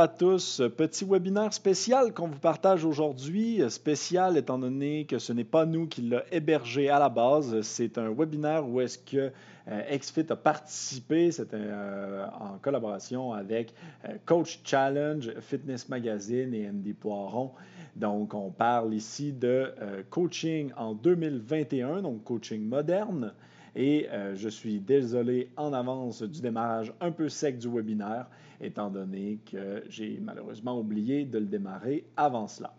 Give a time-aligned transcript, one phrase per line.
[0.00, 0.62] À tous.
[0.78, 3.60] Petit webinaire spécial qu'on vous partage aujourd'hui.
[3.68, 7.60] Spécial étant donné que ce n'est pas nous qui l'a hébergé à la base.
[7.60, 9.30] C'est un webinaire où est-ce que
[9.68, 11.30] euh, XFIT a participé.
[11.30, 13.74] C'était euh, en collaboration avec
[14.06, 17.52] euh, Coach Challenge, Fitness Magazine et Andy Poiron.
[17.94, 19.74] Donc, on parle ici de
[20.08, 23.34] coaching en 2021, donc coaching moderne.
[23.76, 28.26] Et je suis désolé en avance du démarrage un peu sec du webinaire,
[28.60, 32.74] étant donné que j'ai malheureusement oublié de le démarrer avant cela.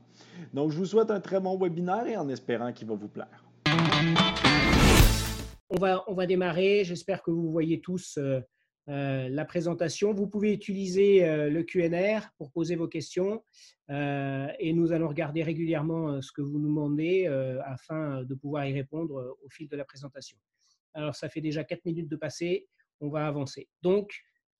[0.53, 3.43] Donc, je vous souhaite un très bon webinaire et en espérant qu'il va vous plaire.
[5.69, 6.83] On va, on va démarrer.
[6.83, 8.41] J'espère que vous voyez tous euh,
[8.89, 10.13] euh, la présentation.
[10.13, 13.43] Vous pouvez utiliser euh, le QNR pour poser vos questions
[13.89, 17.27] et nous allons regarder régulièrement ce que vous nous demandez
[17.65, 20.37] afin de pouvoir y répondre au fil de la présentation.
[20.93, 22.69] Alors, ça fait déjà 4 minutes de passer.
[23.01, 23.67] On va avancer.
[23.81, 24.13] Donc,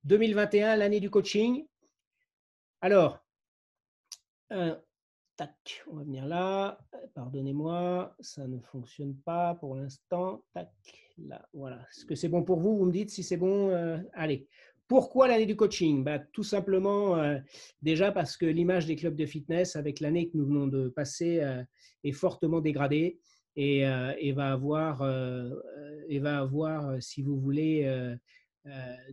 [0.03, 1.65] 2021, l'année du coaching.
[2.81, 3.19] Alors,
[5.37, 6.77] Tac, on va venir là.
[7.15, 10.43] Pardonnez-moi, ça ne fonctionne pas pour l'instant.
[11.17, 11.77] Là, voilà.
[11.77, 12.77] Est-ce que c'est bon pour vous?
[12.77, 13.69] Vous me dites si c'est bon.
[13.69, 14.47] Euh, allez.
[14.87, 16.03] Pourquoi l'année du coaching?
[16.03, 17.39] Bah, Tout simplement, euh,
[17.81, 21.39] déjà parce que l'image des clubs de fitness, avec l'année que nous venons de passer,
[21.39, 21.63] euh,
[22.03, 23.19] est fortement dégradée
[23.55, 23.83] et,
[24.33, 25.03] va avoir,
[26.07, 28.15] et va avoir, si vous voulez,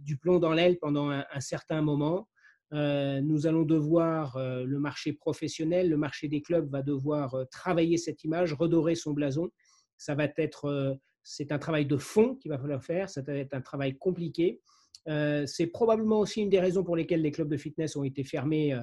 [0.01, 2.29] du plomb dans l'aile pendant un certain moment.
[2.75, 7.45] Euh, nous allons devoir, euh, le marché professionnel, le marché des clubs va devoir euh,
[7.47, 9.51] travailler cette image, redorer son blason.
[9.97, 13.55] Ça va être, c'est un travail de fond qu'il va falloir faire, ça va être
[13.55, 14.61] un travail compliqué.
[15.07, 18.79] c'est probablement aussi une des raisons pour lesquelles les clubs de fitness ont été fermés,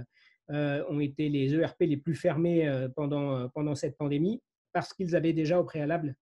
[0.49, 4.41] ont été les ERP les plus fermés pendant, pendant cette pandémie,
[4.73, 6.17] parce qu'ils avaient déjà au préalable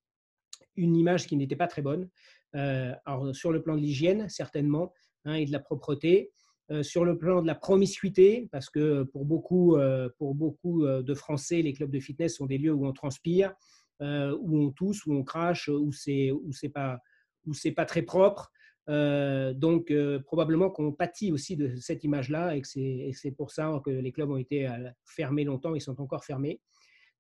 [0.76, 2.08] une image qui n'était pas très bonne.
[2.54, 4.94] Alors, sur le plan de l'hygiène, certainement,
[5.26, 6.32] hein, et de la propreté,
[6.72, 11.04] euh, sur le plan de la promiscuité, parce que pour beaucoup, euh, pour beaucoup euh,
[11.04, 13.54] de Français, les clubs de fitness sont des lieux où on transpire,
[14.00, 17.00] où on tousse, où on crache, où c'est où c'est pas
[17.46, 18.52] où c'est pas très propre.
[18.86, 19.94] donc
[20.26, 24.30] probablement qu'on pâtit aussi de cette image-là et que c'est pour ça que les clubs
[24.30, 24.68] ont été
[25.06, 26.60] fermés longtemps, ils sont encore fermés.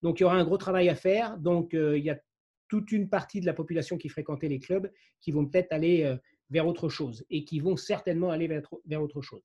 [0.01, 1.37] Donc il y aura un gros travail à faire.
[1.37, 2.19] Donc il y a
[2.67, 4.91] toute une partie de la population qui fréquentait les clubs
[5.21, 6.17] qui vont peut-être aller
[6.49, 9.43] vers autre chose et qui vont certainement aller vers, autre chose.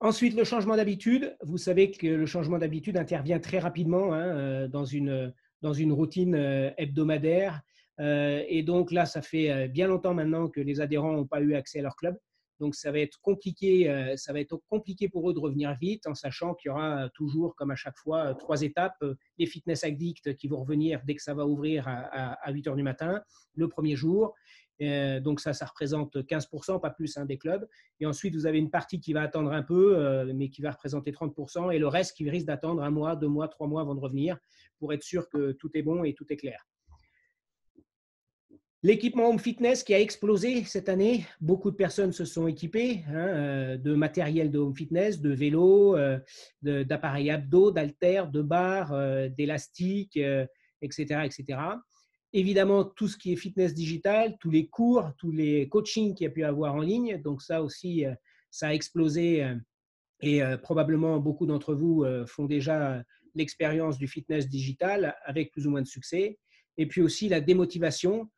[0.00, 1.36] Ensuite, le changement d'habitude.
[1.42, 5.92] Vous savez que le changement d'habitude intervient très rapidement hein, euh, dans, une, dans une
[5.92, 7.62] routine euh, hebdomadaire.
[8.00, 11.54] Euh, et donc là, ça fait bien longtemps maintenant que les adhérents n'ont pas eu
[11.54, 12.18] accès à leur club.
[12.60, 16.14] Donc ça va être compliqué, ça va être compliqué pour eux de revenir vite, en
[16.14, 19.04] sachant qu'il y aura toujours, comme à chaque fois, trois étapes.
[19.38, 22.76] Les fitness addicts qui vont revenir dès que ça va ouvrir à, à 8 heures
[22.76, 23.20] du matin,
[23.54, 24.34] le premier jour.
[24.82, 27.68] Euh, donc ça, ça représente 15%, pas plus, hein, des clubs.
[28.00, 30.72] Et ensuite, vous avez une partie qui va attendre un peu, euh, mais qui va
[30.72, 33.94] représenter 30%, et le reste qui risque d'attendre un mois, deux mois, trois mois avant
[33.94, 34.38] de revenir,
[34.78, 36.66] pour être sûr que tout est bon et tout est clair.
[38.84, 43.14] L'équipement home fitness qui a explosé cette année, beaucoup de personnes se sont équipées hein,
[43.14, 45.96] euh, de matériel de home fitness, de vélos,
[46.62, 50.18] d'appareils abdos, d'haltères, de barres, d'élastiques,
[50.82, 51.58] etc., etc
[52.32, 56.28] évidemment tout ce qui est fitness digital, tous les cours, tous les coachings qu'il y
[56.28, 57.20] a pu avoir en ligne.
[57.20, 58.14] Donc ça aussi, euh,
[58.50, 59.54] ça a explosé euh,
[60.20, 63.02] et euh, probablement beaucoup d'entre vous font déjà
[63.34, 66.38] l'expérience du fitness digital avec plus ou moins de succès.
[66.78, 68.30] Et puis aussi la démotivation,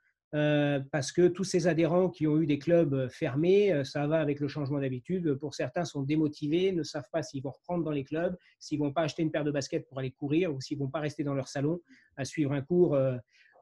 [0.90, 4.48] parce que tous ces adhérents qui ont eu des clubs fermés, ça va avec le
[4.48, 5.34] changement d'habitude.
[5.34, 8.92] Pour certains, sont démotivés, ne savent pas s'ils vont reprendre dans les clubs, s'ils vont
[8.92, 11.34] pas acheter une paire de baskets pour aller courir ou s'ils vont pas rester dans
[11.34, 11.80] leur salon
[12.16, 12.98] à suivre un cours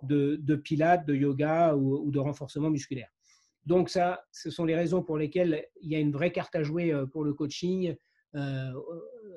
[0.03, 3.09] de, de pilates, de yoga ou, de renforcement musculaire.
[3.65, 6.63] Donc ça, ce sont les raisons pour lesquelles il y a une vraie carte à
[6.63, 7.95] jouer euh, pour le coaching
[8.35, 8.73] euh,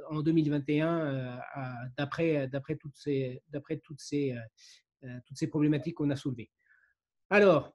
[0.10, 1.36] en 2021 euh,
[1.98, 2.50] d'après
[2.80, 3.42] toutes ces
[5.50, 6.50] problématiques qu'on a soulevées.
[7.30, 7.74] Alors,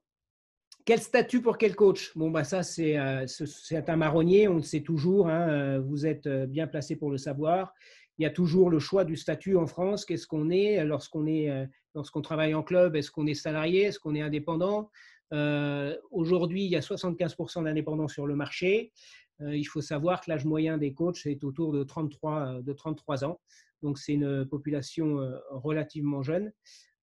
[0.85, 2.17] quel statut pour quel coach?
[2.17, 6.97] Bon, bah ça, c'est un marronnier, on le sait toujours, hein, vous êtes bien placé
[6.97, 7.75] pour le savoir.
[8.19, 10.05] Il y a toujours le choix du statut en France.
[10.05, 14.91] Qu'est-ce qu'on est lorsqu'on travaille en club, est-ce qu'on est salarié, est-ce qu'on est indépendant?
[15.33, 18.93] Euh, Aujourd'hui, il y a 75% d'indépendants sur le marché.
[19.41, 23.25] Euh, il faut savoir que l'âge moyen des coachs est autour de 33, de 33
[23.25, 23.41] ans.
[23.83, 26.53] Donc, c'est une population euh, relativement jeune,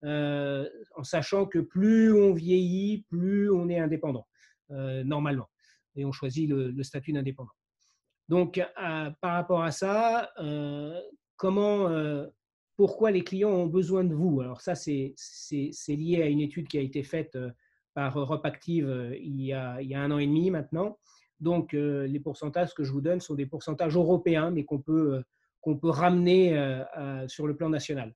[0.04, 4.28] en sachant que plus on vieillit, plus on est indépendant,
[4.70, 5.50] normalement.
[5.96, 7.52] et on choisit le, statut d'indépendant.
[8.30, 8.62] Donc,
[9.22, 10.32] par rapport à ça,
[11.36, 11.90] comment,
[12.76, 14.42] pourquoi les clients ont besoin de vous?
[14.42, 15.16] Alors ça, c'est
[15.88, 17.38] lié à une étude qui a été faite
[17.94, 21.00] par Europe Active il y, a, il y a un an et demi maintenant.
[21.40, 25.24] Donc, les pourcentages que je vous donne sont des pourcentages européens, mais qu'on peut,
[25.62, 26.52] qu'on peut ramener
[27.28, 28.14] sur le plan national.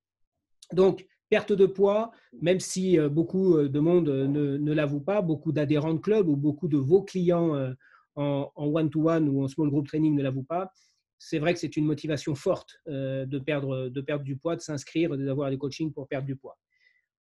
[0.74, 2.12] Donc, perte de poids,
[2.42, 6.00] même si euh, beaucoup euh, de monde euh, ne, ne l'avoue pas, beaucoup d'adhérents de
[6.00, 7.74] club ou beaucoup de vos clients
[8.18, 10.72] en one-to-one ou en small group training ne l'avouent pas,
[11.18, 15.18] c'est vrai que c'est une motivation forte de, perdre, de perdre du poids, de s'inscrire,
[15.18, 16.58] d'avoir des coachings pour perdre du poids.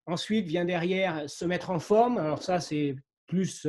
[0.06, 2.18] Ensuite vient derrière se mettre en forme.
[2.18, 2.96] Alors ça, c'est
[3.28, 3.66] plus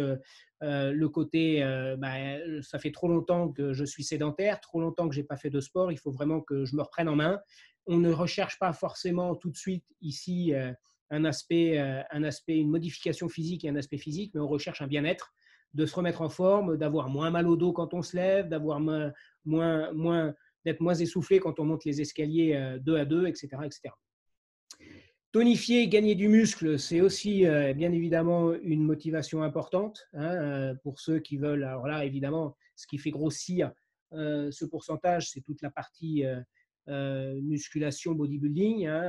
[0.62, 1.60] le côté,
[1.98, 2.14] bah,
[2.62, 5.50] ça fait trop longtemps que je suis sédentaire, trop longtemps que je n'ai pas fait
[5.50, 7.40] de sport, il faut vraiment que je me reprenne en main
[7.86, 10.72] on ne recherche pas forcément tout de suite ici euh,
[11.10, 14.80] un aspect, euh, un aspect, une modification physique et un aspect physique, mais on recherche
[14.82, 15.34] un bien-être,
[15.74, 18.80] de se remettre en forme, d'avoir moins mal au dos quand on se lève, d'avoir
[18.80, 19.12] moins,
[19.44, 20.34] moins, moins
[20.64, 23.94] d'être moins essoufflé quand on monte les escaliers euh, deux à deux, etc., etc.
[25.32, 31.38] Tonifier, gagner du muscle, c'est aussi bien évidemment une motivation importante hein, pour ceux qui
[31.38, 31.64] veulent.
[31.64, 33.72] Alors là, évidemment, ce qui fait grossir
[34.12, 36.24] ce pourcentage, c'est toute la partie
[36.88, 38.86] euh, musculation, bodybuilding.
[38.86, 39.02] Hein,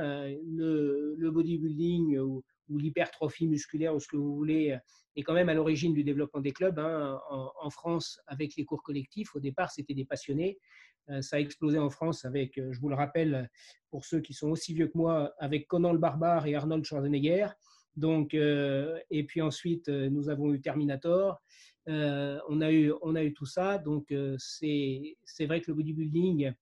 [0.60, 4.78] euh, le, bodybuilding ou, l'hypertrophie musculaire ou ce que vous voulez euh,
[5.16, 6.78] est quand même à l'origine du développement des clubs.
[6.78, 7.20] Hein.
[7.30, 10.58] En, France, avec les cours collectifs, au départ, c'était des passionnés.
[11.20, 13.50] Ça a explosé en France avec, je vous le rappelle,
[13.90, 17.48] pour ceux qui sont aussi vieux que moi, avec Conan le Barbare et Arnold Schwarzenegger.
[17.96, 21.42] Donc, et puis ensuite, nous avons eu Terminator.
[21.86, 23.78] on, a eu, on a eu tout ça.
[23.78, 26.54] Donc, c'est vrai que le bodybuilding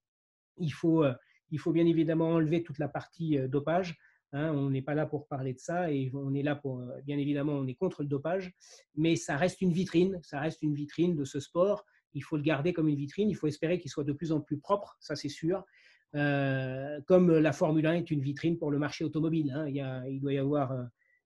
[0.58, 1.14] il faut, euh,
[1.50, 3.96] il faut bien évidemment enlever toute la partie euh, dopage.
[4.34, 4.50] Hein.
[4.54, 7.18] on n'est pas là pour parler de ça et on est là pour, euh, bien
[7.18, 8.54] évidemment, on est contre le dopage,
[8.94, 11.84] mais ça reste une vitrine, ça reste une vitrine de ce sport.
[12.14, 14.40] Il faut le garder comme une vitrine, il faut espérer qu'il soit de plus en
[14.40, 15.64] plus propre, ça c'est sûr.
[16.12, 19.50] comme la Formule 1 est une vitrine pour le marché automobile.
[19.54, 19.66] Hein.
[20.08, 20.74] Il, doit y avoir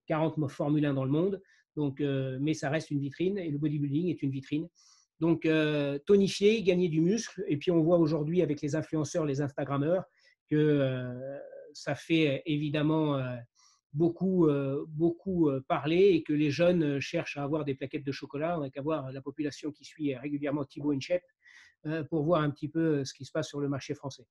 [0.07, 1.43] 40 Formule 1 dans le monde,
[1.75, 4.69] donc, mais ça reste une vitrine et le bodybuilding est une vitrine.
[5.21, 7.43] Donc, euh, tonifier, gagner du muscle.
[7.49, 10.05] Et puis, on voit aujourd'hui avec les influenceurs, les Instagrammeurs,
[10.51, 11.39] que euh,
[11.73, 13.37] ça fait évidemment euh,
[13.97, 14.49] beaucoup,
[14.89, 18.59] beaucoup parler et que les jeunes cherchent à avoir des plaquettes de chocolat.
[18.59, 21.23] On n'a qu'à voir la population qui suit régulièrement Thibaut Inchep
[22.11, 24.27] pour voir un petit peu ce qui se passe sur le marché français.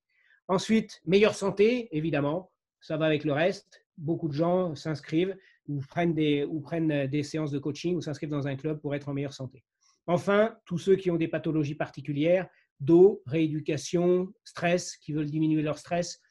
[0.48, 2.52] Ensuite, meilleure santé, évidemment.
[2.80, 3.84] Ça va avec le reste.
[3.98, 5.36] Beaucoup de gens s'inscrivent
[5.68, 8.94] ou prennent des, ou prennent des séances de coaching ou s'inscrivent dans un club pour
[8.94, 9.64] être en meilleure santé.
[10.06, 12.48] Enfin, tous ceux qui ont des pathologies particulières,
[12.80, 16.22] dos, rééducation, stress, qui veulent diminuer leur stress,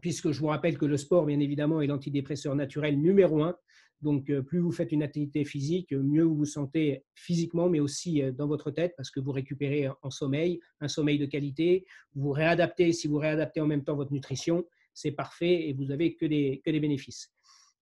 [0.00, 3.56] puisque je vous rappelle que le sport, bien évidemment, est l'antidépresseur naturel numéro un.
[4.02, 8.22] Donc, euh, plus vous faites une activité physique, mieux vous vous sentez physiquement, mais aussi
[8.22, 11.84] euh, dans votre tête, parce que vous récupérez en sommeil, un sommeil de qualité.
[12.14, 14.64] Vous réadaptez, si vous réadaptez en même temps votre nutrition,
[14.94, 17.30] c'est parfait et vous n'avez que des, bénéfices.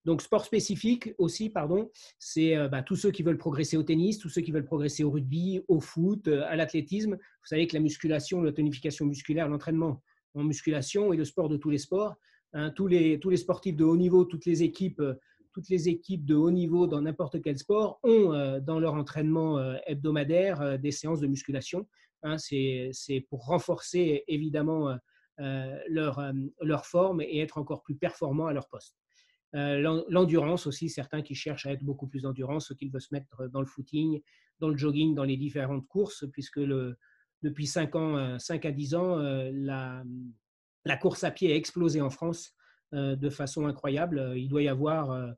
[0.05, 4.17] Donc, sport spécifique aussi, pardon, c'est euh, bah, tous ceux qui veulent progresser au tennis,
[4.17, 7.13] tous ceux qui veulent progresser au rugby, au foot, à l'athlétisme.
[7.13, 10.01] Vous savez que la musculation, la tonification musculaire, l'entraînement
[10.33, 12.15] en musculation est le sport de tous les sports.
[12.53, 12.71] Hein.
[12.71, 15.13] tous, les, tous les sportifs de haut niveau, toutes les équipes, euh,
[15.53, 20.77] toutes les équipes de haut niveau dans n'importe quel sport ont dans leur entraînement hebdomadaire
[20.77, 21.87] des séances de musculation.
[22.21, 22.37] Hein.
[22.37, 24.95] c'est pour renforcer évidemment
[25.39, 26.21] leur,
[26.61, 28.95] leur forme et être encore plus performants à leur poste.
[29.55, 33.13] Euh, l'endurance aussi, certains qui cherchent à être beaucoup plus endurance, ceux qui veulent se
[33.13, 34.21] mettre dans le footing,
[34.59, 36.97] dans le jogging, dans les différentes courses, puisque le,
[37.41, 42.01] depuis 5, ans, 5 euh, à 10 ans, euh, la, course à pied a explosé
[42.01, 42.55] en France
[42.91, 44.33] de façon incroyable.
[44.35, 45.35] Il doit y avoir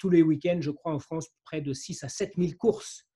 [0.00, 3.06] tous les week-ends, je crois, en France, près de 6 à 7 000 courses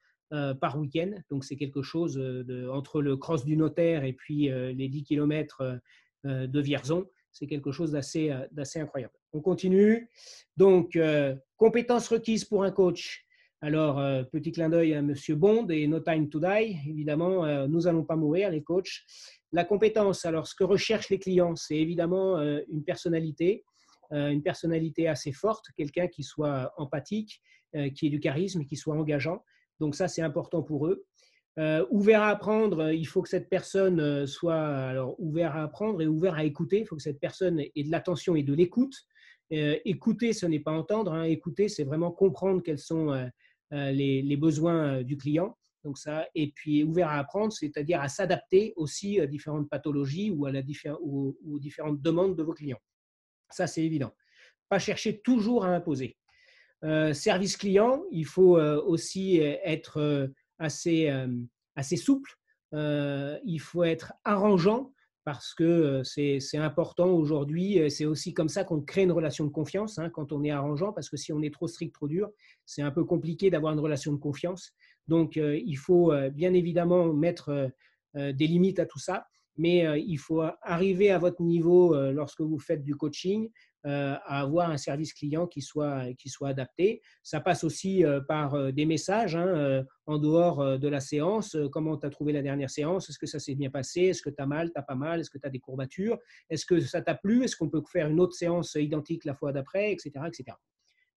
[0.61, 1.11] par week-end.
[1.29, 2.17] Donc c'est quelque chose
[2.71, 5.81] entre le cross du notaire et puis les 10 km
[6.23, 9.13] de Vierzon c'est quelque chose euh, d'assez incroyable.
[9.33, 10.09] On continue.
[10.57, 13.24] Donc, euh, compétences requises pour un coach.
[13.65, 16.77] Alors, euh, petit clin d'œil à Monsieur Bond et No Time to Die.
[16.87, 19.01] Évidemment, nous n'allons pas mourir, les coachs.
[19.53, 23.65] La compétence, alors ce que recherchent les clients, c'est évidemment une personnalité,
[24.11, 27.41] une personnalité assez forte, quelqu'un qui soit empathique,
[27.95, 29.43] qui ait du charisme, qui soit engageant.
[29.81, 31.07] Donc ça, c'est important pour eux.
[31.59, 35.63] Euh, ouvert à apprendre, euh, il faut que cette personne euh, soit alors ouvert à
[35.63, 36.81] apprendre et ouvert à écouter.
[36.81, 38.95] Il faut que cette personne ait de l'attention et de l'écoute.
[39.51, 41.13] écouter, ce n'est pas entendre.
[41.13, 41.25] Hein.
[41.25, 43.31] Écouter, c'est vraiment comprendre quels sont
[43.71, 45.57] les, besoins du client.
[45.85, 50.47] Donc ça, et puis ouvert à apprendre, c'est-à-dire à, s'adapter aussi à différentes pathologies ou
[50.47, 50.63] à la
[51.03, 52.81] aux, aux différentes demandes de vos clients.
[53.51, 54.15] Ça, c'est évident.
[54.69, 56.17] Pas chercher toujours à imposer.
[57.13, 61.29] service client, il faut aussi être assez, euh,
[61.77, 62.31] assez souple.
[62.73, 64.93] il faut être arrangeant
[65.25, 67.81] parce que c'est important aujourd'hui.
[67.91, 70.93] C'est aussi comme ça qu'on crée une relation de confiance hein, quand on est arrangeant,
[70.93, 72.31] parce que si on est trop strict, trop dur,
[72.67, 74.73] c'est un peu compliqué d'avoir une relation de confiance.
[75.09, 77.71] Donc, il faut bien évidemment mettre
[78.15, 79.27] des limites à tout ça,
[79.57, 83.51] mais il faut arriver à votre niveau lorsque vous faites du coaching euh,
[83.85, 87.03] à avoir un service client qui soit, qui soit adapté.
[87.23, 91.57] Ça passe aussi euh, par euh, des messages hein, en dehors de la séance.
[91.71, 93.11] Comment tu as trouvé la dernière séance?
[93.11, 94.03] Est-ce que ça s'est bien passé?
[94.03, 94.73] Est-ce que tu as mal?
[94.75, 95.21] Tu pas mal?
[95.21, 96.19] Est-ce que tu as des courbatures?
[96.49, 97.45] Est-ce que ça t'a plu?
[97.45, 99.93] Est-ce qu'on peut faire une autre séance identique la fois d'après?
[99.93, 100.57] Etc., etc.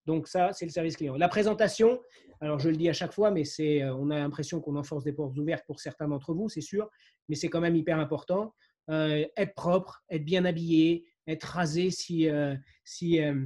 [0.05, 1.15] Donc ça, c'est le service client.
[1.15, 2.00] La présentation,
[2.39, 5.12] alors je le dis à chaque fois, mais c'est, on a l'impression qu'on enforce des
[5.12, 6.89] portes ouvertes pour certains d'entre vous, c'est sûr,
[7.27, 8.53] mais c'est quand même hyper important.
[8.89, 13.46] être propre, être bien habillé, être rasé si, euh, si euh,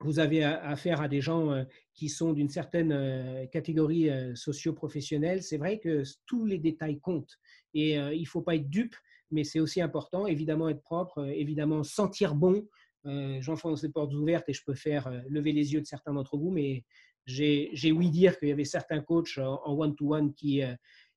[0.00, 1.64] vous avez affaire à des gens euh,
[1.94, 5.42] qui sont d'une certaine catégorie socio-professionnelle.
[5.42, 7.38] C'est vrai que tous les détails comptent
[7.72, 8.94] et il ne faut pas être dupe,
[9.30, 12.68] mais c'est aussi important, évidemment être propre, évidemment sentir bon.
[13.40, 16.50] J'enfonce les portes ouvertes et je peux faire lever les yeux de certains d'entre vous,
[16.50, 16.84] mais
[17.24, 20.60] j'ai ouï dire qu'il y avait certains coachs en one-to-one qui,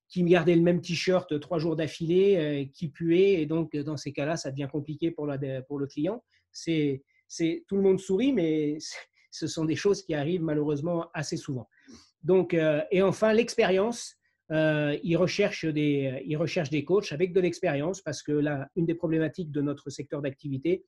[0.09, 3.33] qui me gardait le même t-shirt trois jours d'affilée, euh, qui puait.
[3.33, 6.23] Et donc, dans ces cas-là, ça devient compliqué pour, le client.
[6.51, 7.03] C'est,
[7.67, 8.77] tout le monde sourit, mais
[9.31, 11.69] ce sont des choses qui arrivent malheureusement assez souvent.
[12.23, 14.15] Donc, euh, et enfin, l'expérience.
[14.51, 18.87] Euh, ils, recherchent des, ils recherchent des coachs avec de l'expérience parce que là, une
[18.87, 20.83] des problématiques de notre secteur d'activité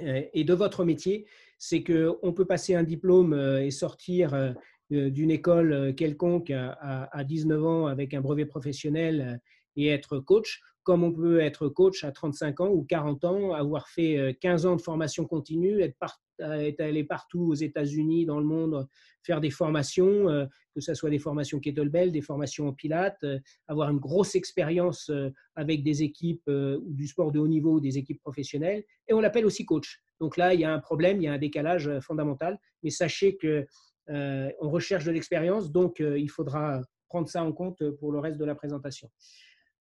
[0.00, 1.24] et de votre métier,
[1.56, 4.54] c'est qu'on peut passer un diplôme et sortir
[4.90, 9.38] d'une école euh, quelconque à, 19 ans avec un brevet professionnel euh,
[9.76, 13.88] et être coach, comme on peut être coach à 35 ans ou 40 ans, avoir
[13.88, 15.96] fait 15 ans de formation continue, être,
[16.38, 18.86] allé partout aux États-Unis, dans le monde,
[19.22, 20.26] faire des formations,
[20.74, 23.24] que ce soit des formations kettlebell, des formations en pilates,
[23.66, 25.10] avoir une grosse expérience
[25.56, 26.48] avec des équipes
[26.86, 28.84] du sport de haut niveau ou des équipes professionnelles.
[29.08, 30.02] Et on l'appelle aussi coach.
[30.20, 32.58] Donc là, il y a un problème, il y a un décalage fondamental.
[32.82, 33.64] Mais sachez que euh,
[34.08, 38.38] on recherche de l'expérience, donc euh, il faudra prendre ça en compte pour le reste
[38.38, 39.10] de la présentation.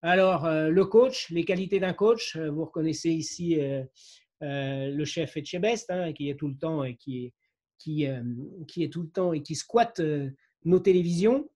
[0.02, 3.60] Alors, euh, le coach, les qualités d'un coach, vous reconnaissez ici
[4.42, 7.34] le chef Etchebest, hein, qui est tout le temps et qui
[8.04, 10.02] est tout le temps et qui squatte
[10.66, 11.50] nos télévisions.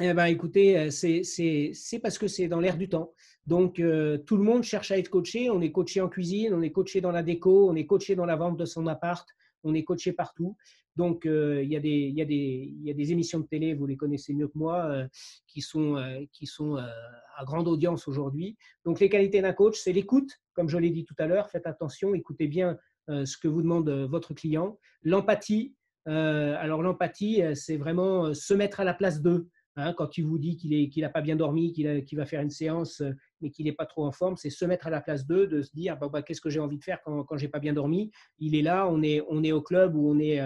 [0.00, 3.12] Eh ben, écoutez, c'est parce que c'est dans l'air du temps.
[3.46, 5.50] Donc, tout le monde cherche à être coaché.
[5.50, 8.24] On est coaché en cuisine, on est coaché dans la déco, on est coaché dans
[8.24, 9.28] la vente de son appart,
[9.64, 10.56] on est coaché partout.
[11.00, 14.84] Donc, euh, il, y a des, émissions de télé, vous les connaissez mieux que moi,
[14.84, 15.08] euh,
[15.46, 18.58] qui sont, euh, qui sont à grande audience aujourd'hui.
[18.84, 21.48] Donc, les qualités d'un coach, c'est l'écoute, comme je l'ai dit tout à l'heure.
[21.48, 22.76] Faites attention, écoutez bien
[23.08, 24.78] ce que vous demande votre client.
[25.02, 29.48] L'empathie, alors l'empathie, c'est vraiment se mettre à la place d'eux.
[29.76, 33.02] Hein, quand il vous dit qu'il n'a pas bien dormi, qu'il va faire une séance,
[33.40, 35.62] mais qu'il n'est pas trop en forme, c'est se mettre à la place d'eux, de
[35.62, 37.72] se dire bah, bah, qu'est-ce que j'ai envie de faire quand, quand j'ai pas bien
[37.72, 38.10] dormi?
[38.38, 40.40] Il est là, on est, on est au club ou on est,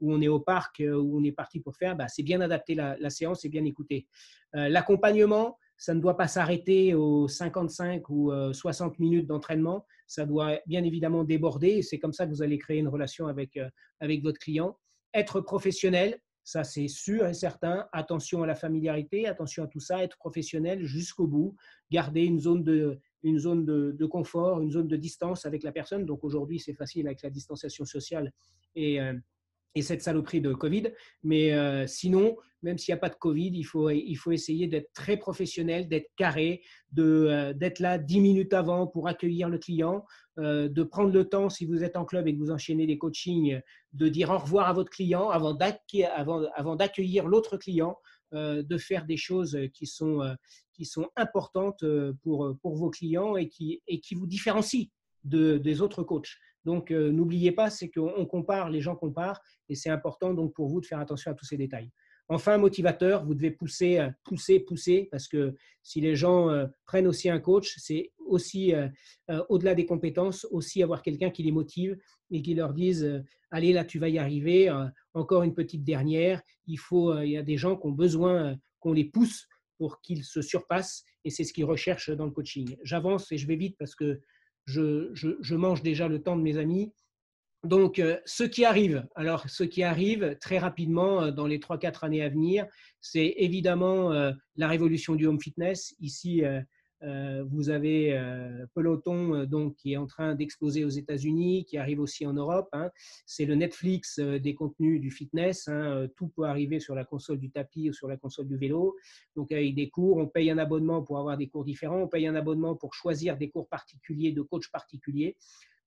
[0.00, 2.40] où on est au parc, euh, où on est parti pour faire, bah, c'est bien
[2.40, 4.06] adapter la, séance et bien écouter.
[4.54, 9.84] L'accompagnement, ça ne doit pas s'arrêter aux 55 ou 60 minutes d'entraînement.
[10.06, 11.82] Ça doit bien évidemment déborder.
[11.82, 13.58] C'est comme ça que vous allez créer une relation avec,
[14.00, 14.78] avec votre client.
[15.14, 17.86] Être professionnel, ça, c'est sûr et certain.
[17.92, 21.54] Attention à la familiarité, attention à tout ça, être professionnel jusqu'au bout,
[21.90, 26.06] garder une zone de, une zone de, confort, une zone de distance avec la personne.
[26.06, 28.32] Donc aujourd'hui, c'est facile avec la distanciation sociale
[28.74, 29.12] et, euh,
[29.74, 30.92] et cette saloperie de Covid.
[31.22, 34.66] Mais euh, sinon, même s'il n'y a pas de Covid, il faut, il faut essayer
[34.66, 36.62] d'être très professionnel, d'être carré,
[36.98, 40.04] euh, d'être là dix minutes avant pour accueillir le client,
[40.38, 42.98] euh, de prendre le temps, si vous êtes en club et que vous enchaînez des
[42.98, 43.60] coachings,
[43.92, 47.96] de dire au revoir à votre client avant d'accueillir l'autre client,
[48.32, 50.20] de faire des choses qui sont,
[50.74, 51.82] qui sont importantes
[52.22, 54.88] pour, pour vos clients et qui, et qui vous différencient
[55.24, 56.36] de, des autres coachs.
[56.68, 60.68] Donc, euh, n'oubliez pas, c'est qu'on compare, les gens comparent, et c'est important donc pour
[60.68, 61.90] vous de faire attention à tous ces détails.
[62.28, 67.06] Enfin, motivateur, vous devez pousser, euh, pousser, pousser, parce que si les gens euh, prennent
[67.06, 68.74] aussi un coach, c'est aussi,
[69.48, 71.96] au-delà des compétences, aussi avoir quelqu'un qui les motive
[72.30, 74.70] et qui leur dise, allez, là, tu vas y arriver,
[75.14, 76.42] encore une petite dernière.
[76.66, 79.48] Il, faut, il y a des gens qui ont besoin qu'on les pousse
[79.78, 82.76] pour qu'ils se surpassent, et c'est ce qu'ils recherchent dans le coaching.
[82.82, 84.20] J'avance et je vais vite parce que
[84.68, 86.92] je, mange déjà le temps de mes amis.
[87.64, 92.04] Donc, euh, ce qui arrive, alors ce qui arrive très rapidement euh, dans les 3-4
[92.04, 92.66] années à venir,
[93.00, 95.94] c'est évidemment euh, la révolution du home fitness.
[95.98, 96.42] Ici,
[97.00, 98.20] vous avez
[98.74, 102.68] Peloton donc, qui est en train d'exploser aux États-Unis, qui arrive aussi en Europe.
[102.72, 102.90] Hein.
[103.26, 105.68] C'est le Netflix des contenus du fitness.
[105.68, 106.08] Hein.
[106.16, 108.96] Tout peut arriver sur la console du tapis ou sur la console du vélo.
[109.36, 112.02] Donc, avec des cours, on paye un abonnement pour avoir des cours différents.
[112.02, 115.36] On paye un abonnement pour choisir des cours particuliers de coachs particuliers.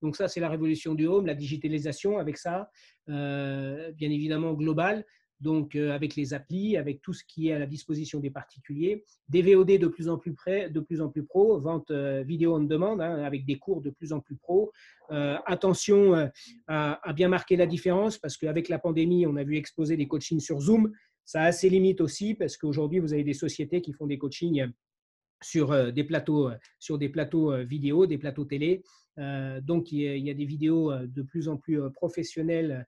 [0.01, 2.71] Donc ça, c'est la révolution du home, la digitalisation avec ça,
[3.07, 5.05] bien évidemment global
[5.41, 9.03] donc euh, avec les applis, avec tout ce qui est à la disposition des particuliers,
[9.27, 12.55] des VOD de plus en plus près, de plus en plus pro, vente euh, vidéo
[12.55, 14.71] on demande, hein, avec des cours de plus en plus pro.
[15.10, 16.29] Euh, attention
[16.67, 20.39] à, bien marquer la différence parce qu'avec la pandémie, on a vu exploser des coachings
[20.39, 20.91] sur Zoom.
[21.25, 24.67] Ça a ses limites aussi parce qu'aujourd'hui, vous avez des sociétés qui font des coachings
[25.43, 28.83] sur des plateaux, sur des plateaux vidéo, des plateaux télé.
[29.17, 32.86] donc, il y, a, des vidéos de plus en plus professionnelles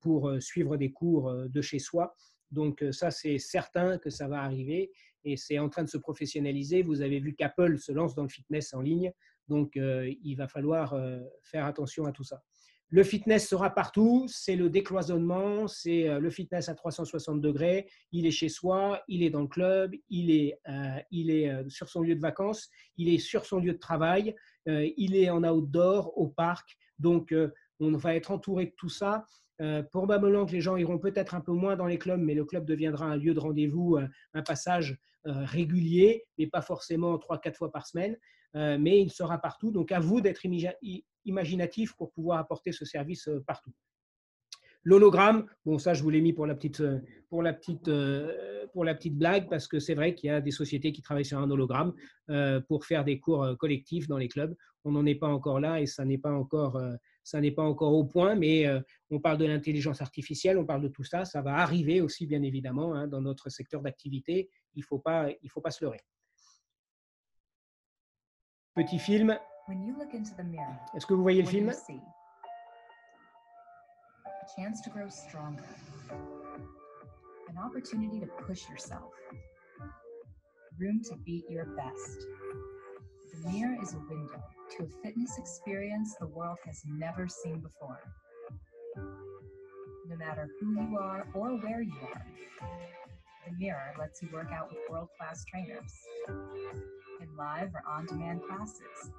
[0.00, 2.14] pour euh, suivre des cours euh, de chez soi.
[2.50, 4.92] Donc ça, c'est certain que ça va arriver
[5.24, 6.82] et c'est en train de se professionnaliser.
[6.82, 9.10] Vous avez vu qu'Apple se lance dans le fitness en ligne,
[9.48, 10.94] donc il va falloir
[11.40, 12.42] faire attention à tout ça.
[12.90, 17.88] Le fitness sera partout, c'est le décloisonnement, c'est le fitness à 360 degrés.
[18.10, 20.60] Il est chez soi, il est dans le club, il est,
[21.10, 24.34] il est sur son lieu de vacances, il est sur son lieu de travail,
[24.66, 26.76] il est en outdoor, au parc.
[26.98, 27.34] Donc,
[27.80, 29.24] on va être entouré de tout ça
[29.62, 32.44] euh, probablement que les gens iront peut-être un peu moins dans les clubs, mais le
[32.44, 37.38] club deviendra un lieu de rendez-vous, euh, un passage euh, régulier, mais pas forcément trois,
[37.38, 38.16] quatre fois par semaine.
[38.54, 39.70] mais il sera partout.
[39.70, 40.44] Donc à vous d'être
[41.24, 43.72] imaginatif pour pouvoir apporter ce service partout.
[44.84, 46.82] L'hologramme, bon ça je vous l'ai mis pour la petite,
[47.30, 47.90] pour la petite,
[48.74, 51.24] pour la petite blague parce que c'est vrai qu'il y a des sociétés qui travaillent
[51.32, 51.94] sur un hologramme
[52.68, 54.54] pour faire des cours collectifs dans les clubs.
[54.84, 56.78] On n'en est pas encore là et ça n'est pas encore
[57.22, 60.82] ça n'est pas encore au point, mais euh, on parle de l'intelligence artificielle, on parle
[60.82, 61.24] de tout ça.
[61.24, 64.50] Ça va arriver aussi, bien évidemment, hein, dans notre secteur d'activité.
[64.74, 66.00] Il ne faut, pas, il faut pas se leurrer.
[68.74, 69.38] Petit film.
[70.94, 71.72] Est-ce que vous voyez le film?
[74.42, 75.62] a chance to grow stronger,
[77.48, 79.12] an opportunity to push yourself,
[80.80, 82.26] room to beat your best.
[83.32, 84.42] The mirror is a window
[84.76, 88.00] to a fitness experience the world has never seen before.
[90.06, 92.26] No matter who you are or where you are,
[93.46, 95.92] the mirror lets you work out with world class trainers
[96.28, 99.10] in live or on demand classes,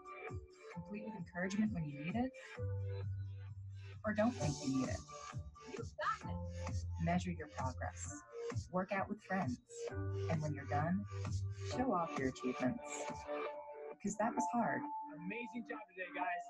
[0.74, 2.32] complete with encouragement when you need it,
[4.06, 4.98] or don't think you need it.
[5.72, 6.76] You've got it.
[7.04, 8.22] Measure your progress,
[8.72, 9.58] work out with friends,
[10.30, 11.04] and when you're done,
[11.76, 12.82] show off your achievements.
[14.04, 14.82] Because that was hard
[15.26, 16.44] amazing job today, guys.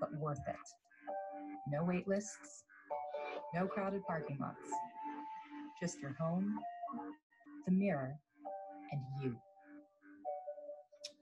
[0.00, 0.66] But worth it.
[1.70, 2.64] No wait lists,
[3.54, 4.68] no crowded parking lots.
[5.80, 6.58] Just your home,
[7.66, 8.14] the mirror,
[8.92, 9.36] and you.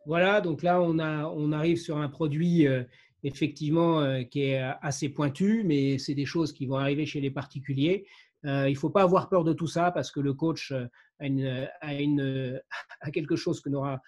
[0.07, 2.85] Voilà, donc là, on, a, on arrive sur un produit euh,
[3.23, 7.31] effectivement euh, qui est assez pointu, mais c'est des choses qui vont arriver chez les
[7.31, 8.07] particuliers.
[8.45, 11.27] Euh, il ne faut pas avoir peur de tout ça parce que le coach a,
[11.27, 12.61] une, a, une,
[13.01, 14.03] a quelque chose que n'aura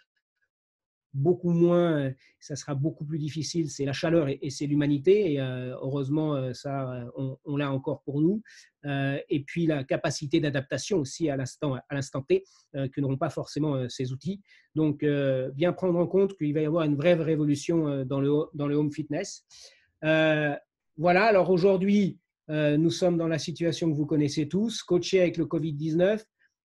[1.17, 5.33] beaucoup moins, euh, ça sera beaucoup plus difficile, c'est la chaleur et, c'est l'humanité.
[5.33, 8.43] Et euh, heureusement, euh, ça, on, l'a encore pour nous.
[8.85, 14.41] et puis la capacité d'adaptation aussi à l'instant, T, que n'auront pas forcément ces outils.
[14.75, 15.05] Donc,
[15.55, 18.77] bien prendre en compte qu'il va y avoir une vraie révolution dans le, dans le
[18.77, 19.45] home fitness.
[20.03, 25.47] voilà, alors aujourd'hui, nous sommes dans la situation que vous connaissez tous, coaché avec le
[25.47, 26.23] Covid-19.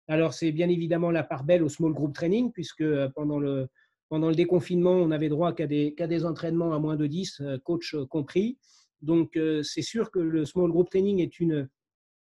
[0.07, 2.83] Alors, c'est bien évidemment la part belle au small group training, puisque
[3.15, 3.69] pendant le,
[4.11, 7.57] pendant le déconfinement, on n'avait droit qu'à des, des, entraînements à moins de 10, euh,
[7.59, 8.57] coach euh, compris.
[9.01, 11.69] Donc, euh, c'est sûr que le small group training est, une,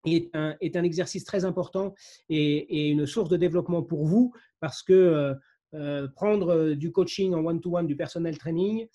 [0.06, 1.94] est, un, est un exercice très important
[2.30, 5.34] et, une source de développement pour vous parce que
[6.16, 8.86] prendre du coaching en one-to-one, du personnel training,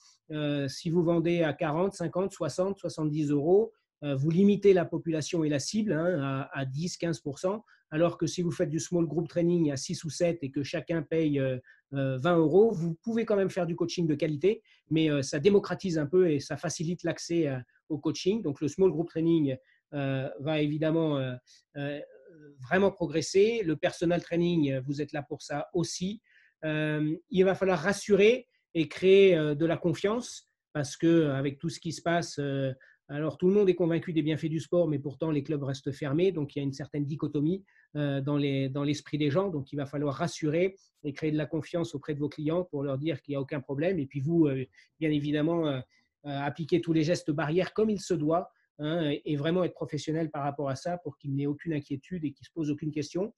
[0.68, 3.72] si vous vendez à 40, 50, 60, 70 euros,
[4.02, 7.22] vous limitez la population et la cible hein, à, à 10, 15
[7.92, 10.64] alors que si vous faites du small group training à 6 ou 7 et que
[10.64, 11.40] chacun paye
[11.92, 15.40] 20 euh, euros, vous pouvez quand même faire du coaching de qualité, mais euh, ça
[15.40, 17.58] démocratise un peu et ça facilite l'accès euh,
[17.90, 18.42] au coaching.
[18.42, 19.56] Donc le small group training
[19.92, 21.20] va évidemment
[22.62, 23.64] vraiment progresser.
[23.66, 26.22] Le personal training, vous êtes là pour ça aussi.
[26.64, 31.92] il va falloir rassurer et créer de la confiance parce que avec tout ce qui
[31.92, 32.40] se passe,
[33.12, 35.92] alors, tout le monde est convaincu des bienfaits du sport, mais pourtant, les clubs restent
[35.92, 36.32] fermés.
[36.32, 39.50] Donc, il y a une certaine dichotomie euh, dans l'esprit des gens.
[39.50, 42.84] Donc, il va falloir rassurer et créer de la confiance auprès de vos clients pour
[42.84, 44.00] leur dire qu'il n'y a aucun problème.
[44.00, 44.66] Et puis, vous, euh,
[45.00, 45.82] bien évidemment, euh,
[46.24, 50.44] appliquer tous les gestes barrières comme il se doit hein, et vraiment être professionnel par
[50.44, 53.34] rapport à ça pour qu'il n'ait aucune inquiétude et qu'il ne se pose aucune question.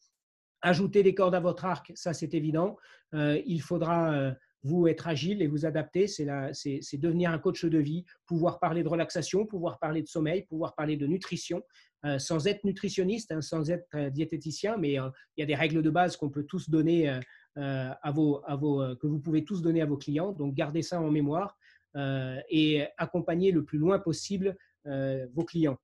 [0.62, 2.78] Ajouter des cordes à votre arc, ça c'est évident.
[3.14, 8.60] il faudra vous être agile et vous adapter, c'est devenir un coach de vie, pouvoir
[8.60, 11.64] parler de relaxation, pouvoir parler de sommeil, pouvoir parler de nutrition,
[12.06, 15.82] euh, sans être nutritionniste, hein, sans être euh, diététicien, mais il y a des règles
[15.82, 17.20] de base qu'on peut tous donner
[17.56, 18.42] à vos,
[19.02, 20.32] que vous pouvez tous donner à vos clients.
[20.32, 21.58] Donc gardez ça en mémoire
[22.50, 25.78] et accompagnez le plus loin possible vos clients.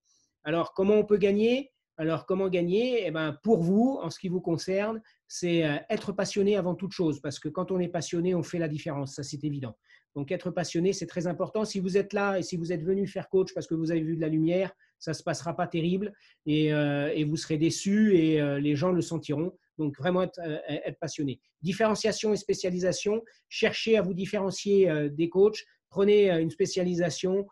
[0.44, 1.72] Alors comment on peut gagner?
[2.00, 3.08] Alors, comment gagner?
[3.08, 6.92] Eh ben, Pour vous, en ce qui vous concerne, c'est euh, être passionné avant toute
[6.92, 9.76] chose, parce que quand on est passionné, on fait la différence, ça c'est évident.
[10.16, 11.66] Donc, être passionné, c'est très important.
[11.66, 14.02] Si vous êtes là et si vous êtes venu faire coach parce que vous avez
[14.02, 16.14] vu de la lumière, ça ne se passera pas terrible
[16.46, 19.54] et, euh, vous serez déçu et euh, les gens le sentiront.
[19.78, 21.40] Donc, vraiment être, être, passionné.
[21.62, 23.24] Différenciation et spécialisation.
[23.48, 25.64] Cherchez à vous différencier des coachs.
[25.90, 27.46] Prenez une spécialisation.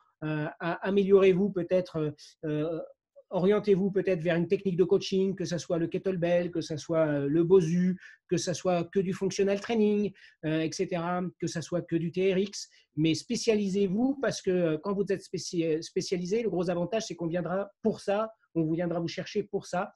[0.60, 2.16] améliorez-vous peut-être
[3.30, 7.08] orientez-vous peut-être vers une technique de coaching, que ce soit le kettlebell, que ce soit
[7.08, 10.12] euh, le BOSU, que ce soit que du functional training,
[10.46, 11.02] euh, etc.,
[11.40, 12.70] que ce soit que du TRX.
[12.96, 17.70] Mais spécialisez-vous parce que euh, quand vous êtes spécialisé, le gros avantage, c'est qu'on viendra
[17.82, 19.94] pour ça, on vous viendra vous chercher pour ça.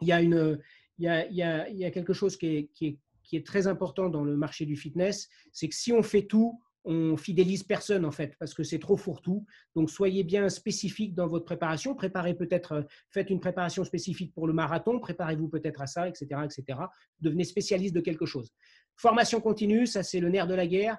[0.00, 0.58] Il y a, une,
[0.98, 3.66] il y a, il y a, quelque chose qui est, qui, est, qui est très
[3.66, 8.04] important dans le marché du fitness, c'est que si on fait tout, on fidélise personne
[8.04, 9.44] en fait parce que c'est trop fourre-tout.
[9.74, 11.94] Donc soyez bien spécifique dans votre préparation.
[11.94, 14.98] Préparez peut-être, euh, faites une préparation spécifique pour le marathon.
[14.98, 16.78] Préparez-vous peut-être à ça, etc., etc.
[17.20, 18.52] Devenez spécialiste de quelque chose.
[18.96, 20.98] Formation continue, ça c'est le nerf de la guerre.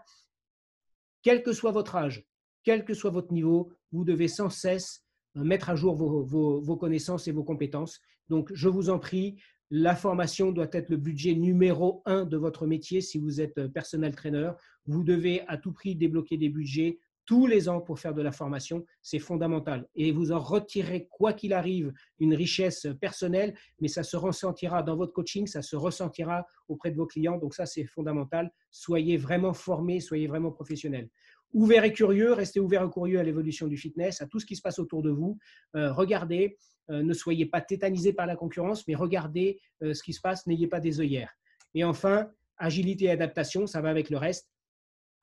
[1.22, 2.26] Quel que soit votre âge,
[2.64, 5.04] quel que soit votre niveau, vous devez sans cesse
[5.38, 8.00] euh, mettre à jour vos, vos connaissances et vos compétences.
[8.30, 12.66] Donc je vous en prie, la formation doit être le budget numéro un de votre
[12.66, 14.52] métier si vous êtes euh, personnel trainer.
[14.86, 18.32] Vous devez à tout prix débloquer des budgets tous les ans pour faire de la
[18.32, 18.84] formation.
[19.04, 19.88] C'est fondamental.
[19.94, 24.96] Et vous en retirez, quoi qu'il arrive, une richesse personnelle, mais ça se ressentira dans
[24.96, 27.38] votre coaching, ça se ressentira auprès de vos clients.
[27.38, 28.52] Donc ça, c'est fondamental.
[28.72, 31.10] Soyez vraiment formés, soyez vraiment professionnels
[31.54, 34.56] ouvert et curieux, restez ouvert et curieux à l'évolution du fitness, à tout ce qui
[34.56, 35.38] se passe autour de vous.
[35.76, 36.58] Euh, regardez,
[36.90, 40.46] euh, ne soyez pas tétanisé par la concurrence, mais regardez euh, ce qui se passe,
[40.48, 41.34] n'ayez pas des œillères.
[41.74, 44.50] Et enfin, agilité et adaptation, ça va avec le reste.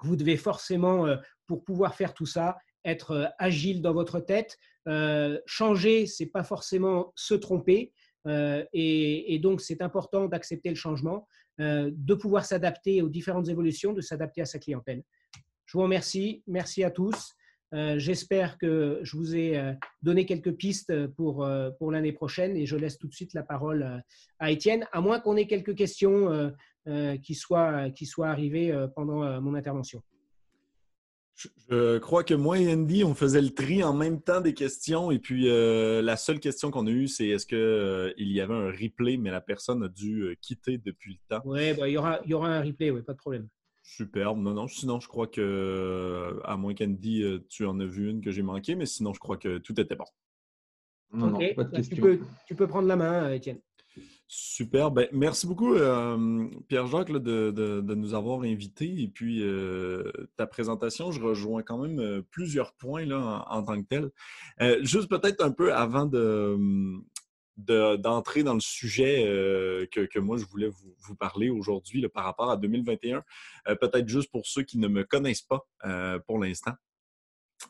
[0.02, 1.06] Vous devez forcément,
[1.46, 4.58] pour pouvoir faire tout ça, être agile dans votre tête.
[5.46, 7.94] changer, c'est pas forcément se tromper.
[8.26, 11.26] Et, et, donc, c'est important d'accepter le changement,
[11.58, 15.02] de pouvoir s'adapter aux différentes évolutions, de s'adapter à sa clientèle.
[15.66, 16.42] Je vous remercie.
[16.46, 17.34] Merci à tous.
[17.74, 22.56] Euh, j'espère que je vous ai euh, donné quelques pistes pour, euh, pour l'année prochaine
[22.56, 24.02] et je laisse tout de suite la parole
[24.38, 26.52] à Étienne, à moins qu'on ait quelques questions
[27.22, 30.02] qui, soient, qui soient arrivées pendant mon intervention.
[31.68, 35.10] Je crois que moi et Andy, on faisait le tri en même temps des questions.
[35.10, 39.16] Et puis, la seule question qu'on a eue, c'est est-ce qu'il y avait un replay,
[39.16, 41.42] mais la personne a dû quitter depuis le temps?
[41.44, 43.48] Oui, bah, il, y aura, il y aura un replay, oui, pas de problème.
[43.86, 44.40] Superbe.
[44.40, 48.20] Non, non, sinon, je crois que, à moins qu'Andy, euh, tu en as vu une
[48.20, 50.04] que j'ai manquée, mais sinon, je crois que tout était bon.
[51.12, 52.18] Non, non, pas de bah, tu, peux,
[52.48, 53.60] tu peux prendre la main, Étienne.
[54.26, 54.90] Super.
[54.90, 59.02] Ben, merci beaucoup, euh, Pierre-Jacques, de, nous avoir invités.
[59.02, 63.86] Et puis, euh, ta présentation, je rejoins quand même plusieurs points là, en, tant que
[63.86, 64.82] tel.
[64.84, 66.58] juste peut-être un peu avant de,
[67.56, 72.56] d'entrer dans le sujet euh, que, moi je voulais vous, parler aujourd'hui par rapport à
[72.56, 73.22] 2021.
[73.68, 76.72] Euh, peut-être juste pour ceux qui ne me connaissent pas euh, pour l'instant.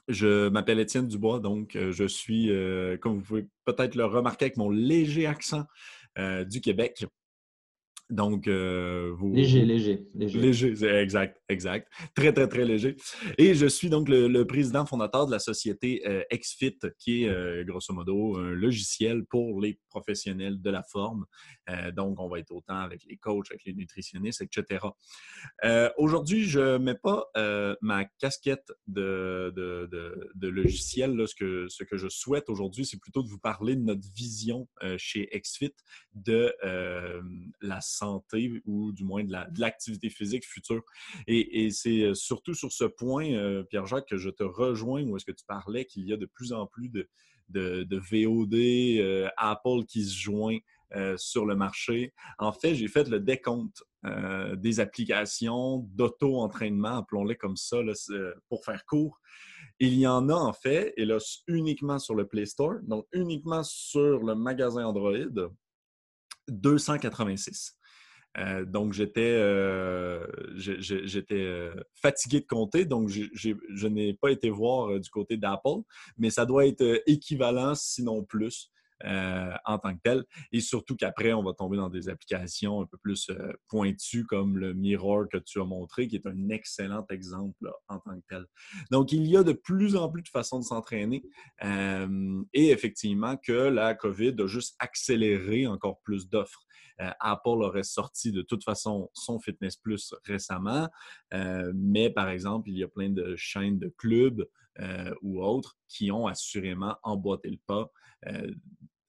[0.08, 2.50] Je m'appelle Étienne Dubois, donc je suis,
[3.00, 5.64] comme vous pouvez peut-être le remarquer avec mon léger accent
[6.18, 7.06] du Québec,
[8.08, 10.40] donc, euh, vous, léger, léger, léger.
[10.40, 11.90] Léger, exact, exact.
[12.14, 12.94] Très, très, très léger.
[13.36, 17.64] Et je suis donc le, président fondateur de la société euh, XFIT, qui est euh,
[17.64, 21.26] grosso modo un logiciel pour les professionnels de la forme.
[21.96, 24.86] donc, on va être autant avec les coachs, avec les nutritionnistes, etc.
[25.96, 27.28] Aujourd'hui, je ne mets pas
[27.80, 31.26] ma casquette de, de, logiciel.
[31.26, 34.68] Ce, que, ce que je souhaite aujourd'hui, c'est plutôt de vous parler de notre vision
[34.96, 35.74] chez XFIT
[36.14, 36.54] de
[37.60, 40.82] la santé ou du moins de l'activité physique future.
[41.26, 45.24] Et, c'est euh, surtout sur ce point, euh, Pierre-Jacques, que je te rejoins où est-ce
[45.24, 47.08] que tu parlais qu'il y a de plus en plus de,
[47.50, 50.58] VOD, euh, Apple qui se joint
[51.16, 52.14] sur le marché.
[52.38, 53.82] En fait, j'ai fait le décompte
[54.54, 57.78] des applications d'auto-entraînement, appelons-les comme ça,
[58.48, 59.18] pour faire court.
[59.80, 63.64] Il y en a en fait, et là, uniquement sur le Play Store, donc uniquement
[63.64, 65.50] sur le magasin Android,
[66.48, 67.76] 286.
[68.38, 70.26] Euh, donc, j'étais euh,
[71.32, 75.80] euh, fatigué de compter, donc je n'ai pas été voir du côté d'Apple,
[76.18, 78.70] mais ça doit être équivalent, sinon plus.
[79.04, 80.24] Euh, en tant que tel.
[80.52, 84.56] Et surtout qu'après, on va tomber dans des applications un peu plus euh, pointues comme
[84.56, 88.46] le Mirror que tu as montré, qui est un excellent exemple en tant que tel.
[88.90, 91.22] Donc, il y a de plus en plus de façons de s'entraîner.
[91.62, 96.62] Euh, et effectivement, que la COVID a juste accéléré encore plus d'offres.
[96.98, 100.88] Apple aurait sorti de toute façon son Fitness Plus récemment,
[101.74, 104.48] mais par exemple, il y a plein de chaînes de clubs
[105.20, 107.90] ou autres qui ont assurément emboîté le pas
[108.26, 108.50] euh,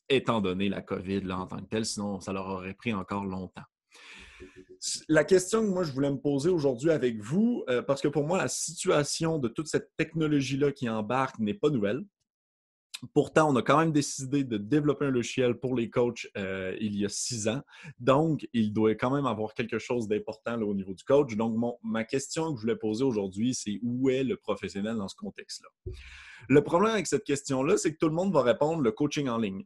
[0.10, 3.26] étant donné la COVID là, en tant que telle, sinon ça leur aurait pris encore
[3.26, 3.66] longtemps.
[5.10, 8.26] La question que moi je voulais me poser aujourd'hui avec vous, euh, parce que pour
[8.26, 12.04] moi la situation de toute cette technologie-là qui embarque n'est pas nouvelle.
[13.14, 16.96] Pourtant, on a quand même décidé de développer un logiciel pour les coachs euh, il
[16.96, 17.62] y a six ans.
[18.00, 21.36] Donc, il doit quand même avoir quelque chose d'important au niveau du coach.
[21.36, 25.16] Donc, ma question que je voulais poser aujourd'hui, c'est où est le professionnel dans ce
[25.16, 25.94] contexte-là?
[26.50, 29.38] Le problème avec cette question-là, c'est que tout le monde va répondre le coaching en
[29.38, 29.66] ligne.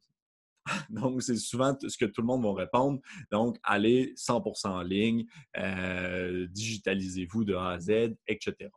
[0.90, 3.00] Donc, c'est souvent ce que tout le monde va répondre.
[3.32, 5.26] Donc, allez 100% en ligne,
[5.58, 8.70] euh, digitalisez-vous de A à Z, etc.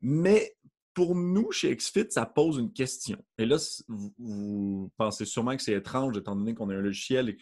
[0.00, 0.56] Mais
[0.96, 3.22] pour nous, chez XFIT, ça pose une question.
[3.36, 7.36] Et là, vous, pensez sûrement que c'est étrange, étant donné qu'on a un logiciel et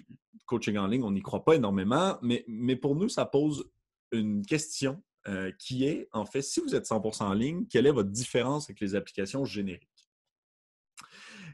[0.44, 3.70] coaching en ligne, on n'y croit pas énormément, mais, mais pour nous, ça pose
[4.10, 7.92] une question euh, qui est, en fait, si vous êtes 100% en ligne, quelle est
[7.92, 9.88] votre différence avec les applications génériques?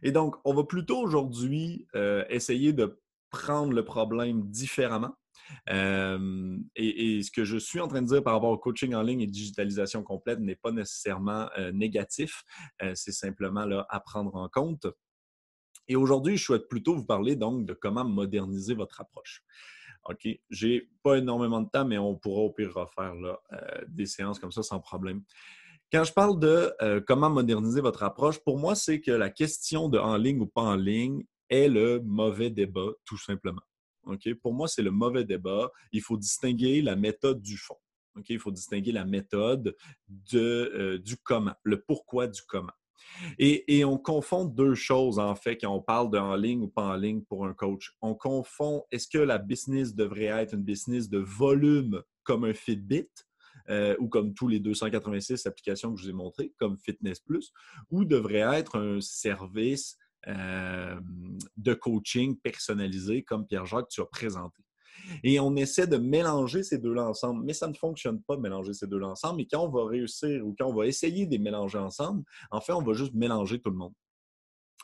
[0.03, 5.15] Et donc, on va plutôt aujourd'hui euh, essayer de prendre le problème différemment
[5.69, 9.21] et, ce que je suis en train de dire par rapport au coaching en ligne
[9.21, 12.43] et digitalisation complète n'est pas nécessairement négatif.
[12.95, 14.87] c'est simplement là, à prendre en compte.
[15.89, 19.43] Et aujourd'hui, je souhaite plutôt vous parler donc de comment moderniser votre approche.
[20.09, 23.15] OK, j'ai pas énormément de temps, mais on pourra au pire refaire
[23.89, 25.23] des séances comme ça sans problème.
[25.93, 26.73] Quand je parle de
[27.07, 30.63] comment moderniser votre approche, pour moi, c'est que la question de en ligne ou pas
[30.63, 33.63] en ligne est le mauvais débat, tout simplement.
[34.43, 35.71] Pour moi, c'est le mauvais débat.
[35.93, 37.77] Il faut distinguer la méthode du fond.
[38.29, 39.77] Il faut distinguer la méthode
[40.35, 42.73] euh, du comment, le pourquoi du comment.
[43.39, 46.85] Et, on confond deux choses, en fait, quand on parle de en ligne ou pas
[46.85, 47.97] en ligne pour un coach.
[48.03, 53.09] On confond, est-ce que la business devrait être une business de volume comme un Fitbit
[53.69, 57.53] euh, ou comme tous les 286 applications que je vous ai montrées, comme Fitness Plus,
[57.91, 59.97] ou devrait être un service
[60.29, 61.01] euh,
[61.57, 64.63] de coaching personnalisé comme Pierre-Jacques tu as présenté.
[65.25, 68.75] Et on essaie de mélanger ces deux-là ensemble, mais ça ne fonctionne pas de mélanger
[68.75, 69.41] ces deux-là ensemble.
[69.41, 72.61] Et quand on va réussir ou quand on va essayer de les mélanger ensemble, en
[72.61, 73.95] fait, on va juste mélanger tout le monde.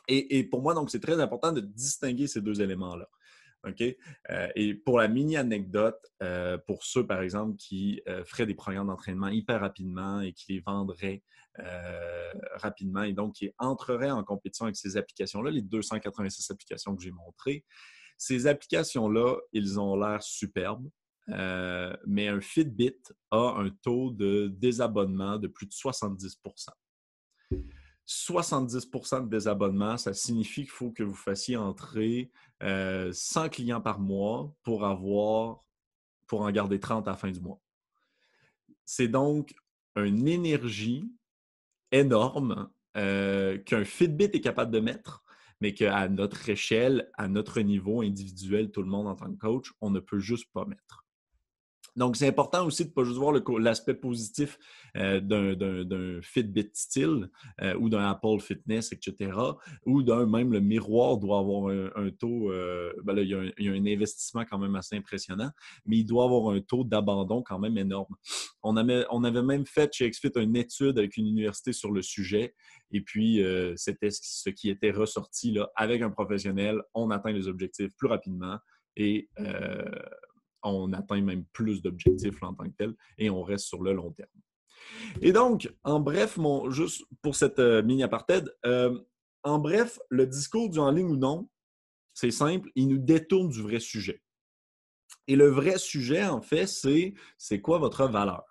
[0.09, 3.09] Et, pour moi, donc, c'est très important de distinguer ces deux éléments-là.
[3.67, 3.83] OK?
[4.29, 9.27] Euh, et pour la mini-anecdote, euh, pour ceux, par exemple, qui feraient des programmes d'entraînement
[9.27, 11.21] hyper rapidement et qui les vendraient
[11.59, 17.01] euh, rapidement et donc qui entrerait en compétition avec ces applications-là, les 286 applications que
[17.01, 17.65] j'ai montrées.
[18.17, 20.89] Ces applications-là, ils ont l'air superbes,
[21.29, 22.97] euh, mais un Fitbit
[23.31, 26.69] a un taux de désabonnement de plus de 70%
[28.07, 33.99] 70% de désabonnement, ça signifie qu'il faut que vous fassiez entrer 100 euh, clients par
[33.99, 35.63] mois pour avoir
[36.25, 37.61] pour en garder 30 à la fin du mois.
[38.85, 39.53] C'est donc
[39.95, 41.09] une énergie
[41.91, 45.23] énorme euh, qu'un Fitbit est capable de mettre,
[45.61, 49.71] mais qu'à notre échelle, à notre niveau individuel, tout le monde en tant que coach,
[49.81, 51.06] on ne peut juste pas mettre.
[51.97, 54.59] Donc, c'est important aussi de ne pas juste voir l'aspect positif
[54.95, 57.29] euh, d'un Fitbit style
[57.61, 59.31] euh, ou d'un Apple Fitness, etc.
[59.85, 63.85] Ou d'un même le miroir doit avoir un, taux, euh, ben il, y a un,
[63.85, 65.49] investissement quand même assez impressionnant,
[65.87, 68.15] mais il doit avoir un taux d'abandon quand même énorme.
[68.61, 72.03] On avait, on avait même fait chez XFIT une étude avec une université sur le
[72.03, 72.53] sujet,
[72.91, 73.41] et puis
[73.75, 78.57] c'était ce qui était ressorti là, avec un professionnel, on atteint les objectifs plus rapidement
[78.95, 79.29] et
[80.63, 84.11] on atteint même plus d'objectifs en tant que tel et on reste sur le long
[84.11, 84.29] terme.
[85.21, 88.97] Et donc, en bref, mon, juste pour cette euh, mini apartheid, euh,
[89.43, 91.49] en bref, le discours du en ligne ou non,
[92.13, 94.21] c'est simple, il nous détourne du vrai sujet.
[95.27, 98.45] Et le vrai sujet, en fait, c'est c'est quoi votre valeur?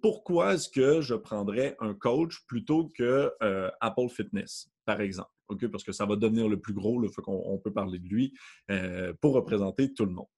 [0.00, 5.28] Pourquoi est-ce que je prendrais un coach plutôt que euh, Apple Fitness, par exemple?
[5.70, 8.32] Parce que ça va devenir le plus gros, le fait qu'on peut parler de lui
[9.20, 10.28] pour représenter tout le monde.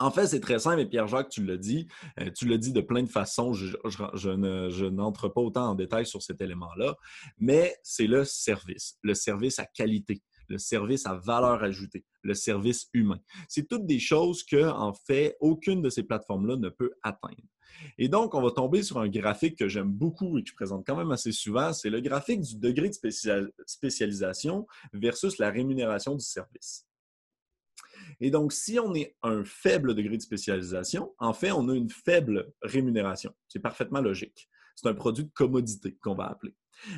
[0.00, 1.88] En fait, c'est très simple, et Pierre-Jacques, tu l'as dit,
[2.20, 6.22] euh, tu l'as dit de plein de façons, je, n'entre pas autant en détail sur
[6.22, 6.94] cet élément-là,
[7.38, 12.88] mais c'est le service, le service à qualité, le service à valeur ajoutée, le service
[12.92, 13.18] humain.
[13.48, 17.42] C'est toutes des choses que, en fait, aucune de ces plateformes-là ne peut atteindre.
[17.98, 20.86] Et donc, on va tomber sur un graphique que j'aime beaucoup et que je présente
[20.86, 21.72] quand même assez souvent.
[21.72, 26.87] C'est le graphique du degré de spécialisation versus la rémunération du service.
[28.20, 31.90] Et donc, si on est un faible degré de spécialisation, en fait, on a une
[31.90, 33.32] faible rémunération.
[33.48, 34.48] C'est parfaitement logique.
[34.74, 36.54] C'est un produit de commodité qu'on va appeler.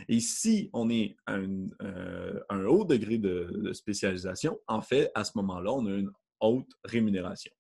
[0.09, 5.33] Et si on est un, euh, un haut degré de, spécialisation, en fait, à ce
[5.37, 7.53] moment-là, on a une haute rémunération.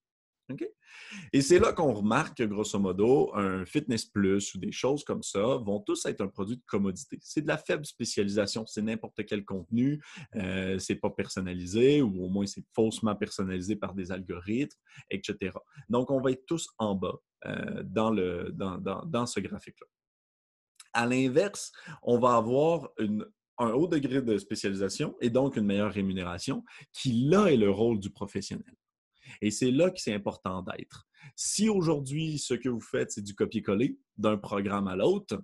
[1.33, 5.23] Et c'est là qu'on remarque que, grosso modo, un Fitness Plus ou des choses comme
[5.23, 7.19] ça vont tous être un produit de commodité.
[7.23, 8.67] C'est de la faible spécialisation.
[8.67, 10.03] C'est n'importe quel contenu.
[10.37, 14.79] Euh, c'est pas personnalisé ou au moins c'est faussement personnalisé par des algorithmes,
[15.11, 15.53] etc.
[15.89, 19.87] Donc, on va être tous en bas euh, dans, ce graphique-là.
[20.93, 22.91] À l'inverse, on va avoir
[23.61, 28.01] un haut degré de spécialisation et donc une meilleure rémunération, qui là est le rôle
[28.01, 28.75] du professionnel.
[29.41, 31.09] Et c'est là que c'est important d'être.
[31.37, 35.41] Si aujourd'hui, ce que vous faites, c'est du copier-coller d'un programme à l'autre,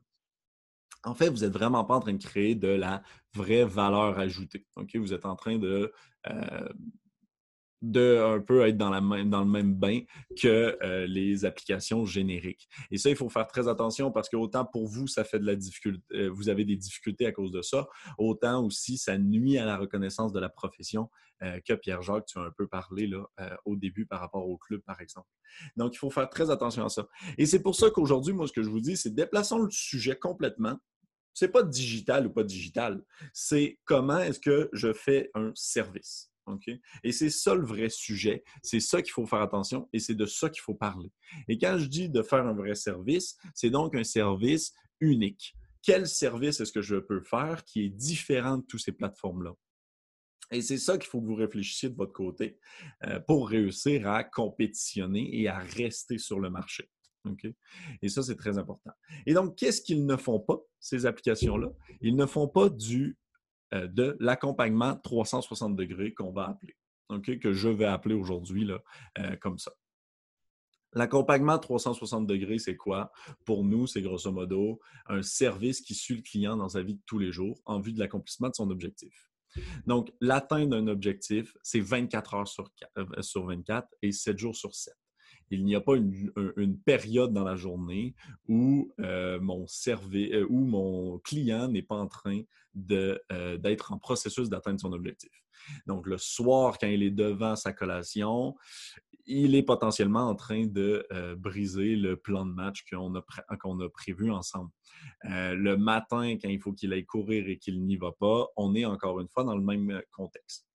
[1.05, 3.03] en fait, vous n'êtes vraiment pas en train de créer de la
[3.35, 4.66] vraie valeur ajoutée.
[4.94, 5.92] Vous êtes en train de
[6.29, 6.68] euh,
[7.83, 10.01] de un peu être dans, le même bain
[10.41, 12.69] que euh, les applications génériques.
[12.91, 15.47] Et ça, il faut faire très attention parce que autant pour vous, ça fait de
[15.47, 17.87] la difficulté, euh, vous avez des difficultés à cause de ça,
[18.19, 21.11] autant aussi ça nuit à la reconnaissance de la profession
[21.43, 23.29] euh, que Pierre-Jacques, tu as un peu parlé là,
[23.65, 25.29] au début par rapport au club, par exemple.
[25.77, 27.07] Donc, il faut faire très attention à ça.
[27.37, 30.17] Et c'est pour ça qu'aujourd'hui, moi, ce que je vous dis, c'est déplaçons le sujet
[30.17, 30.79] complètement
[31.37, 33.05] c'est pas digital ou pas digital.
[33.35, 36.33] C'est comment est-ce que je fais un service.
[37.03, 38.45] Et c'est ça le vrai sujet.
[38.63, 41.11] C'est ça qu'il faut faire attention et c'est de ça qu'il faut parler.
[41.49, 45.57] Et quand je dis de faire un vrai service, c'est donc un service unique.
[45.83, 49.55] Quel service est-ce que je peux faire qui est différent de toutes ces plateformes-là?
[50.53, 52.59] Et c'est ça qu'il faut que vous réfléchissiez de votre côté
[53.05, 56.89] euh, pour réussir à compétitionner et à rester sur le marché.
[58.03, 58.93] Et ça, c'est très important.
[59.27, 61.73] Et donc, qu'est-ce qu'ils ne font pas, ces applications-là?
[62.01, 63.17] Ils ne font pas du
[63.87, 66.77] de l'accompagnement 360 degrés qu'on va appeler,
[67.39, 68.69] que je vais appeler aujourd'hui
[69.19, 69.73] euh, comme ça.
[70.93, 73.12] L'accompagnement 360 degrés, c'est quoi?
[73.45, 77.03] Pour nous, c'est grosso modo un service qui suit le client dans sa vie de
[77.07, 79.31] tous les jours en vue de l'accomplissement de son objectif.
[79.87, 84.75] Donc, l'atteinte d'un objectif, c'est 24 heures sur, euh, sur 24 et 7 jours sur
[84.75, 84.95] 7
[85.51, 88.15] il n'y a pas une, période dans la journée
[88.49, 92.43] où, euh, mon, euh, où mon client n'est pas en train
[92.91, 95.31] euh, d'être en processus d'atteindre son objectif.
[95.87, 98.55] Donc, le soir, quand il est devant sa collation,
[99.27, 101.05] il est potentiellement en train de
[101.37, 104.71] briser le plan de match qu'on a, prévu ensemble.
[105.25, 108.85] le matin, quand il faut qu'il aille courir et qu'il n'y va pas, on est
[108.85, 110.66] encore une fois dans le même contexte.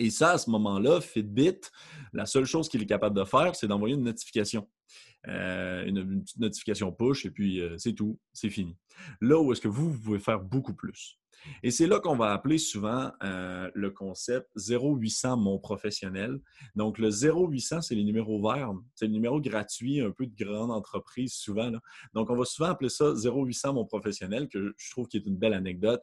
[0.00, 1.60] Et ça, à ce moment-là, Fitbit,
[2.14, 4.66] la seule chose qu'il est capable de faire, c'est d'envoyer une notification.
[5.28, 8.74] Euh, une, petite notification push et puis euh, c'est tout, c'est fini.
[9.20, 11.18] Là où est-ce que vous, vous pouvez faire beaucoup plus.
[11.62, 16.38] Et c'est là qu'on va appeler souvent euh, le concept 0800 mon professionnel.
[16.76, 18.72] Donc, le 0800, c'est les numéros verts.
[18.94, 21.70] C'est le numéro gratuit, un peu de grande entreprise souvent.
[22.14, 25.36] Donc, on va souvent appeler ça 0800 mon professionnel, que je trouve qui est une
[25.36, 26.02] belle anecdote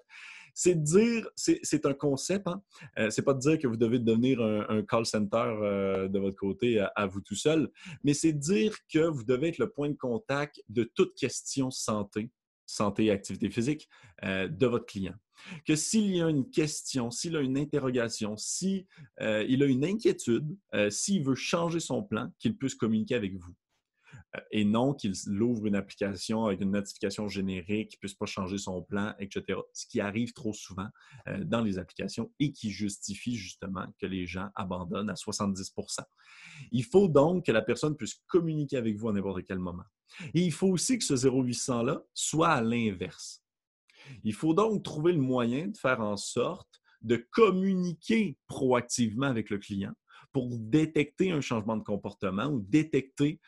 [0.58, 2.64] c'est de dire, c'est un concept, hein?
[2.98, 6.36] Euh, c'est pas de dire que vous devez devenir un, call center euh, de votre
[6.36, 7.70] côté à, vous tout seul,
[8.04, 11.70] mais c'est de dire que vous devez être le point de contact de toute question
[11.70, 12.32] santé,
[12.66, 13.88] santé et activité physique
[14.24, 15.14] euh, de votre client.
[15.64, 18.88] Que s'il y a une question, s'il a une interrogation, s'il
[19.20, 20.58] a une inquiétude,
[20.90, 23.54] s'il veut changer son plan, qu'il puisse communiquer avec vous.
[24.52, 28.58] Et non qu'il ouvre une application avec une notification générique, qu'il ne puisse pas changer
[28.58, 29.60] son plan, etc.
[29.74, 30.88] Ce qui arrive trop souvent
[31.28, 36.00] euh, dans les applications et qui justifie justement que les gens abandonnent à 70%
[36.72, 39.86] Il faut donc que la personne puisse communiquer avec vous à n'importe quel moment.
[40.34, 43.44] Et il faut aussi que ce 0800-là soit à l'inverse.
[44.24, 49.58] Il faut donc trouver le moyen de faire en sorte de communiquer proactivement avec le
[49.58, 49.94] client
[50.38, 53.40] pour détecter un changement de comportement ou détecter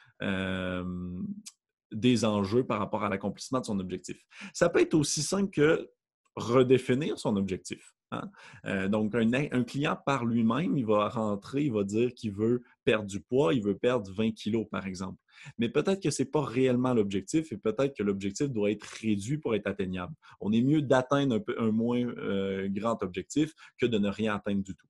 [1.91, 4.17] des enjeux par rapport à l'accomplissement de son objectif.
[4.55, 5.87] Ça peut être aussi simple que
[6.35, 7.93] redéfinir son objectif.
[8.09, 8.31] Hein.
[8.65, 13.05] Euh, donc, un, client par lui-même, il va rentrer, il va dire qu'il veut perdre
[13.05, 15.19] du poids, il veut perdre 20 kilos, par exemple.
[15.59, 19.37] Mais peut-être que ce n'est pas réellement l'objectif et peut-être que l'objectif doit être réduit
[19.37, 20.15] pour être atteignable.
[20.39, 24.75] On est mieux d'atteindre un, moins euh, grand objectif que de ne rien atteindre du
[24.75, 24.87] tout.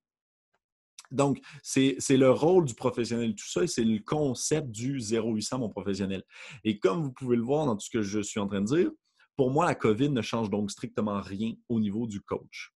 [1.10, 5.68] Donc, c'est le rôle du professionnel, tout ça, et c'est le concept du 0800, mon
[5.68, 6.22] professionnel.
[6.64, 8.66] Et comme vous pouvez le voir dans tout ce que je suis en train de
[8.66, 8.90] dire,
[9.36, 12.72] pour moi, la COVID ne change donc strictement rien au niveau du coach.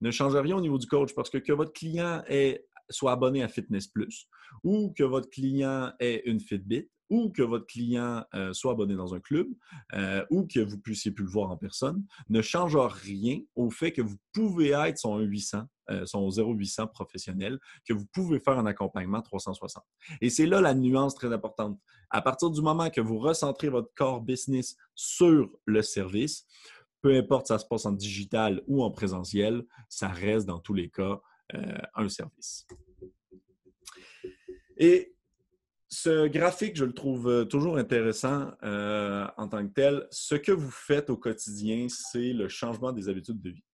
[0.00, 2.22] Ne change rien au niveau du coach parce que que votre client
[2.90, 4.28] soit abonné à Fitness Plus
[4.62, 9.14] ou que votre client ait une Fitbit ou que votre client euh, soit abonné dans
[9.14, 9.46] un club
[9.92, 13.92] euh, ou que vous puissiez plus le voir en personne, ne change rien au fait
[13.92, 18.66] que vous pouvez être son 800, euh, son 0800 professionnel, que vous pouvez faire un
[18.66, 19.84] accompagnement 360.
[20.20, 21.78] Et c'est là la nuance très importante.
[22.10, 26.46] À partir du moment que vous recentrez votre core business sur le service,
[27.00, 30.88] peu importe ça se passe en digital ou en présentiel, ça reste dans tous les
[30.88, 31.20] cas
[31.94, 32.66] un service.
[34.78, 35.12] Et
[35.94, 40.06] ce graphique, je le trouve euh, toujours intéressant euh, en tant que tel.
[40.10, 43.64] Ce que vous faites au quotidien, c'est le changement des habitudes de vie.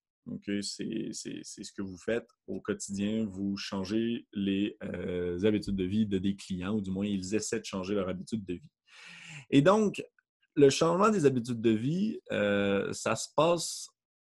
[0.62, 3.24] C'est ce que vous faites au quotidien.
[3.24, 7.60] Vous changez les euh, habitudes de vie de des clients, ou du moins, ils essaient
[7.60, 8.70] de changer leur habitude de vie.
[9.50, 10.02] Et donc,
[10.54, 12.18] le changement des habitudes de vie,
[12.92, 13.88] ça se passe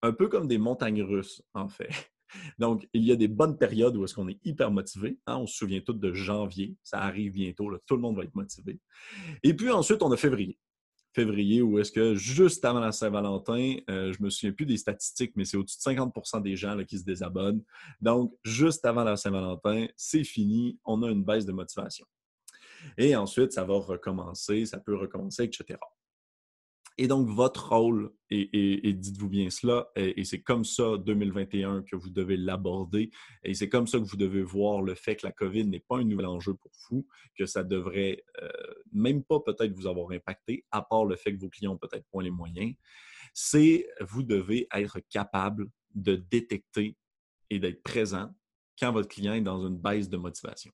[0.05, 1.88] un peu comme des montagnes russes, en fait.
[2.59, 5.18] Donc, il y a des bonnes périodes où est-ce qu'on est hyper motivé.
[5.26, 5.38] Hein.
[5.38, 8.80] On se souvient tous de janvier, ça arrive bientôt, tout le monde va être motivé.
[9.42, 10.59] Et puis ensuite, on a février.
[11.15, 15.33] Février, où est-ce que juste avant la Saint-Valentin, euh, je me souviens plus des statistiques,
[15.37, 17.62] mais c'est au-dessus de 50% des gens qui se désabonnent.
[18.01, 22.07] Donc, juste avant la Saint-Valentin, c'est fini, on a une baisse de motivation.
[22.99, 25.79] Et ensuite, ça va recommencer, ça peut recommencer, etc.
[26.97, 32.11] Et donc, votre rôle, et, dites-vous bien cela, et, c'est comme ça 2021 que vous
[32.11, 33.11] devez l'aborder,
[33.42, 35.99] et c'est comme ça que vous devez voir le fait que la COVID n'est pas
[35.99, 38.49] un nouvel enjeu pour vous, que ça devrait euh,
[38.92, 42.22] même pas peut-être vous avoir impacté, à part le fait que vos clients peut-être moins
[42.22, 42.74] les moyens,
[43.32, 46.97] c'est vous devez être capable de détecter
[47.51, 48.32] et d'être présent
[48.78, 50.72] quand votre client est dans une baisse de motivation.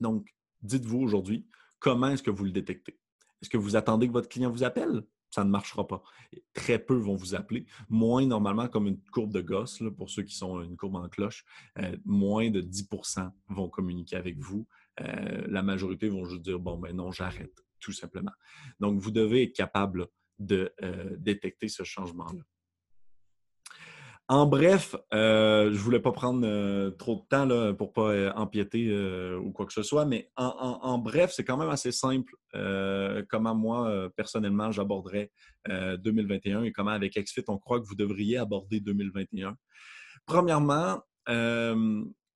[0.00, 1.46] Donc, dites-vous aujourd'hui,
[1.78, 2.98] comment est-ce que vous le détectez?
[3.42, 5.02] Est-ce que vous attendez que votre client vous appelle?
[5.30, 6.02] Ça ne marchera pas.
[6.54, 7.66] Très peu vont vous appeler.
[7.90, 11.44] Moins, normalement, comme une courbe de gosse, pour ceux qui sont une courbe en cloche,
[11.78, 14.66] euh, moins de 10% vont communiquer avec vous.
[15.00, 18.32] Euh, la majorité vont juste dire, bon, ben non, j'arrête, tout simplement.
[18.80, 20.06] Donc, vous devez être capable
[20.38, 22.42] de euh, détecter ce changement-là.
[24.30, 27.92] En bref, euh, je ne voulais pas prendre euh, trop de temps là, pour ne
[27.94, 28.94] pas euh, empiéter
[29.36, 32.34] ou quoi que ce soit, mais en, bref, c'est quand même assez simple
[33.30, 35.30] comment moi, personnellement, j'aborderais
[35.68, 39.56] 2021 et comment avec XFIT, on croit que vous devriez aborder 2021.
[40.26, 41.02] Premièrement,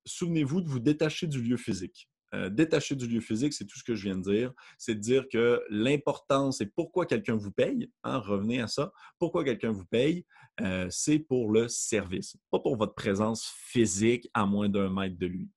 [0.05, 2.09] souvenez-vous de vous détacher du lieu physique.
[2.33, 4.53] Euh, détacher du lieu physique, c'est tout ce que je viens de dire.
[4.77, 9.43] C'est de dire que l'importance et pourquoi quelqu'un vous paye, hein, revenez à ça, pourquoi
[9.43, 10.25] quelqu'un vous paye,
[10.61, 15.27] euh, c'est pour le service, pas pour votre présence physique à moins d'un mètre de
[15.27, 15.49] lui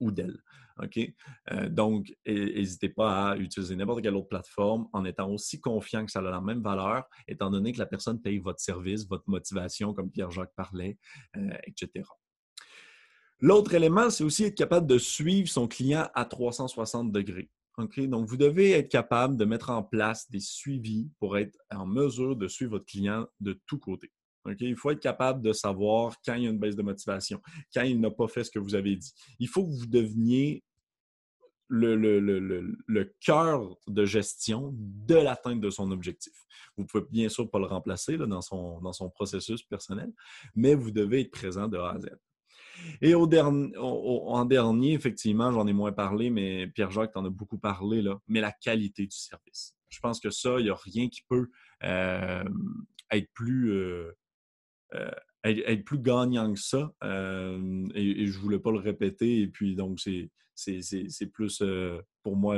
[0.00, 0.40] ou d'elle.
[0.82, 0.98] OK?
[1.52, 6.10] Euh, donc, n'hésitez pas à utiliser n'importe quelle autre plateforme en étant aussi confiant que
[6.10, 9.92] ça a la même valeur, étant donné que la personne paye votre service, votre motivation,
[9.92, 10.96] comme Pierre-Jacques parlait,
[11.66, 12.04] etc.
[13.42, 17.50] L'autre élément, c'est aussi être capable de suivre son client à 360 degrés.
[17.76, 22.36] Donc, vous devez être capable de mettre en place des suivis pour être en mesure
[22.36, 24.12] de suivre votre client de tous côtés.
[24.60, 27.42] Il faut être capable de savoir quand il y a une baisse de motivation,
[27.74, 29.12] quand il n'a pas fait ce que vous avez dit.
[29.40, 30.62] Il faut que vous deveniez
[31.68, 36.34] le, cœur de gestion de l'atteinte de son objectif.
[36.76, 40.12] Vous pouvez bien sûr pas le remplacer dans, son, dans son processus personnel,
[40.54, 42.06] mais vous devez être présent de A à Z.
[43.00, 48.18] Et en dernier, effectivement, j'en ai moins parlé, mais Pierre-Jacques, en as beaucoup parlé, là,
[48.28, 49.74] mais la qualité du service.
[49.88, 51.50] Je pense que ça, il n'y a rien qui peut
[51.84, 52.44] euh,
[53.10, 53.72] être plus.
[53.72, 54.12] Euh,
[54.94, 55.10] euh,
[55.44, 56.92] être, plus gagnant que ça.
[57.02, 59.40] et, je ne voulais pas le répéter.
[59.40, 60.00] Et puis, donc,
[60.54, 61.62] c'est plus
[62.22, 62.56] pour moi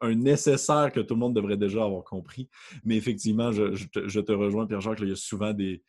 [0.00, 2.48] un nécessaire que tout le monde devrait déjà avoir compris.
[2.84, 5.82] Mais effectivement, je, je te, rejoins, Pierre-Jacques, il y a souvent des,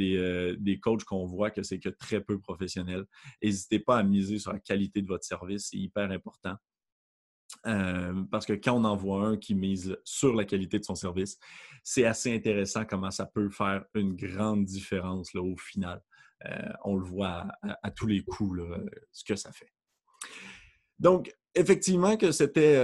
[0.00, 3.04] euh, des, coachs qu'on voit que c'est que très peu professionnel.
[3.42, 6.56] N'hésitez pas à miser sur la qualité de votre service, c'est hyper important.
[7.66, 10.96] Euh, parce que quand on en voit un qui mise sur la qualité de son
[10.96, 11.38] service,
[11.84, 16.02] c'est assez intéressant comment ça peut faire une grande différence là, au final.
[16.44, 18.60] Euh, on le voit à, tous les coups,
[19.12, 19.72] ce que ça fait.
[20.98, 22.76] Donc, effectivement, que c'était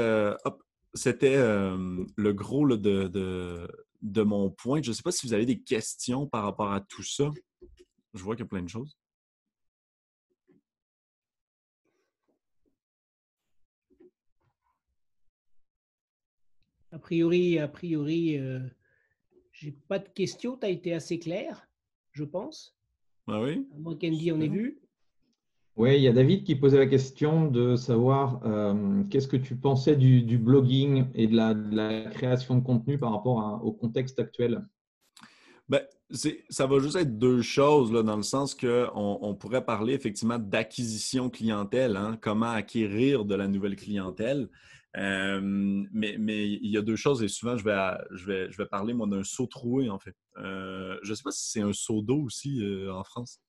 [0.94, 3.68] c'était le gros de, de
[4.02, 4.82] mon point.
[4.82, 7.30] Je ne sais pas si vous avez des questions par rapport à tout ça.
[8.14, 8.96] Je vois qu'il y a plein de choses.
[16.90, 18.60] A priori, a priori, euh,
[19.52, 20.58] j'ai pas de questions.
[20.58, 21.66] Tu as été assez clair,
[22.10, 22.76] je pense.
[23.26, 23.66] Ah oui.
[23.78, 24.81] Moi, Candy, on est vu.
[25.76, 29.56] Oui, il y a David qui posait la question de savoir euh, qu'est-ce que tu
[29.56, 34.66] pensais du, blogging et de la, création de contenu par rapport au contexte actuel?
[35.70, 39.94] Ben, ça va juste être deux choses, là, dans le sens qu'on on pourrait parler
[39.94, 44.50] effectivement d'acquisition clientèle, hein, comment acquérir de la nouvelle clientèle.
[44.98, 48.58] Euh, mais, mais, il y a deux choses, et souvent, je vais, je vais, je
[48.58, 50.16] vais parler, moi, d'un saut troué, en fait.
[50.36, 53.40] Euh, je ne sais pas si c'est un seau d'eau aussi en France.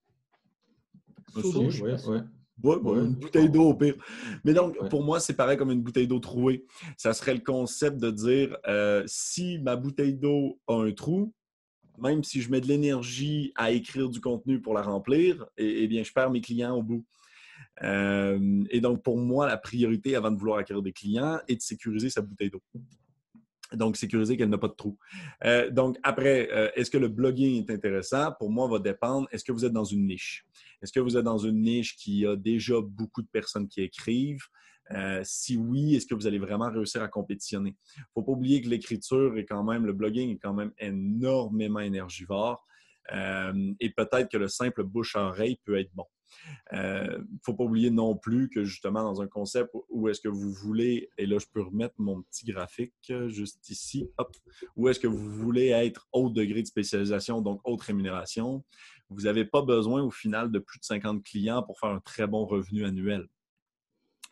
[1.35, 1.95] Oui,
[2.63, 3.95] Ouais, une bouteille d'eau au pire.
[4.43, 6.65] Mais donc, pour moi, c'est pareil comme une bouteille d'eau trouée.
[6.97, 8.57] Ça serait le concept de dire
[9.07, 11.33] si ma bouteille d'eau a un trou,
[11.97, 15.87] même si je mets de l'énergie à écrire du contenu pour la remplir, eh, eh
[15.87, 17.05] bien, je perds mes clients au bout.
[17.81, 21.61] Euh, et donc, pour moi, la priorité avant de vouloir acquérir des clients est de
[21.61, 22.61] sécuriser sa bouteille d'eau.
[23.73, 24.97] Donc, sécuriser qu'elle n'a pas de trou.
[25.45, 28.31] Euh, donc, après, euh, est-ce que le blogging est intéressant?
[28.39, 29.27] Pour moi, va dépendre.
[29.31, 30.45] Est-ce que vous êtes dans une niche?
[30.81, 34.45] Est-ce que vous êtes dans une niche qui a déjà beaucoup de personnes qui écrivent?
[35.23, 37.75] si oui, est-ce que vous allez vraiment réussir à compétitionner?
[37.95, 40.71] Il ne faut pas oublier que l'écriture est quand même, le blogging est quand même
[40.77, 42.63] énormément énergivore.
[43.11, 46.05] et peut-être que le simple bouche-oreille peut être bon.
[46.71, 50.21] Il euh, ne faut pas oublier non plus que justement dans un concept où est-ce
[50.21, 54.35] que vous voulez, et là je peux remettre mon petit graphique euh, juste ici, hop,
[54.75, 58.63] où est-ce que vous voulez être haut degré de spécialisation, donc haute rémunération,
[59.09, 62.27] vous n'avez pas besoin au final de plus de 50 clients pour faire un très
[62.27, 63.27] bon revenu annuel.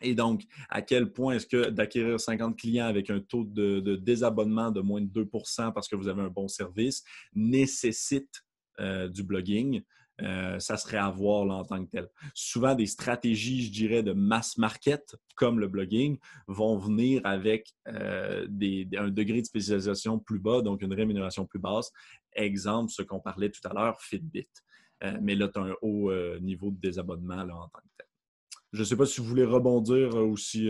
[0.02, 4.70] Et donc, à quel point est-ce que d'acquérir 50 clients avec un taux de, désabonnement
[4.70, 5.28] de moins de 2
[5.72, 8.44] parce que vous avez un bon service nécessite
[8.80, 9.82] euh, du blogging?
[10.20, 12.08] Euh, ça serait à voir en tant que tel.
[12.34, 18.46] Souvent, des stratégies, je dirais, de mass market, comme le blogging, vont venir avec euh,
[18.46, 21.90] un degré de spécialisation plus bas, donc une rémunération plus basse.
[22.34, 24.48] Exemple, ce qu'on parlait tout à l'heure, Fitbit.
[25.02, 28.06] Euh, mais là, tu as un haut niveau de désabonnement en tant que tel.
[28.72, 30.60] Je ne sais pas si vous voulez rebondir aussi.
[30.60, 30.68] Si,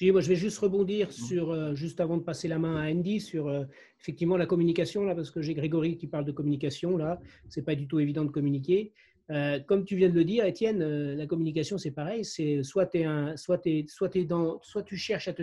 [0.00, 1.12] moi je vais juste rebondir mmh.
[1.12, 3.52] sur, juste avant de passer la main à Andy, sur
[4.00, 7.74] effectivement la communication, là, parce que j'ai Grégory qui parle de communication, là, c'est pas
[7.74, 8.92] du tout évident de communiquer.
[9.30, 12.24] Euh, comme tu viens de le dire, Étienne, euh, la communication, c'est pareil.
[12.24, 15.42] C'est soit, es un, soit, es, soit, es dans, soit tu cherches à te,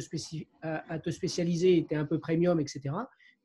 [0.62, 2.82] à, te spécialiser, tu es un peu premium, etc.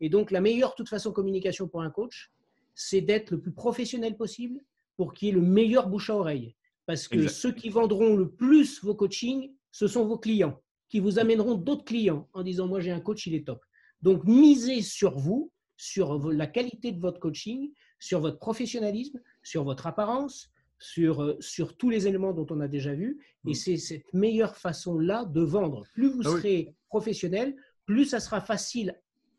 [0.01, 2.31] Et donc, la meilleure, toute façon, communication pour un coach,
[2.75, 4.61] c'est d'être le plus professionnel possible
[4.97, 6.55] pour qu'il y ait le meilleur bouche à oreille.
[6.87, 11.19] Parce que ceux qui vendront le plus vos coachings, ce sont vos clients, qui vous
[11.19, 13.65] amèneront d'autres clients en disant Moi, j'ai un coach, il est top.
[14.03, 19.87] Donc, misez sur vous, sur la qualité de votre coaching, sur votre professionnalisme, sur votre
[19.87, 23.19] apparence, sur, euh, sur tous les éléments dont on a déjà vu.
[23.47, 23.55] Et mm.
[23.55, 25.85] c'est cette meilleure façon-là de vendre.
[25.95, 27.57] Plus vous ah serez professionnel,
[27.87, 28.95] plus ça sera facile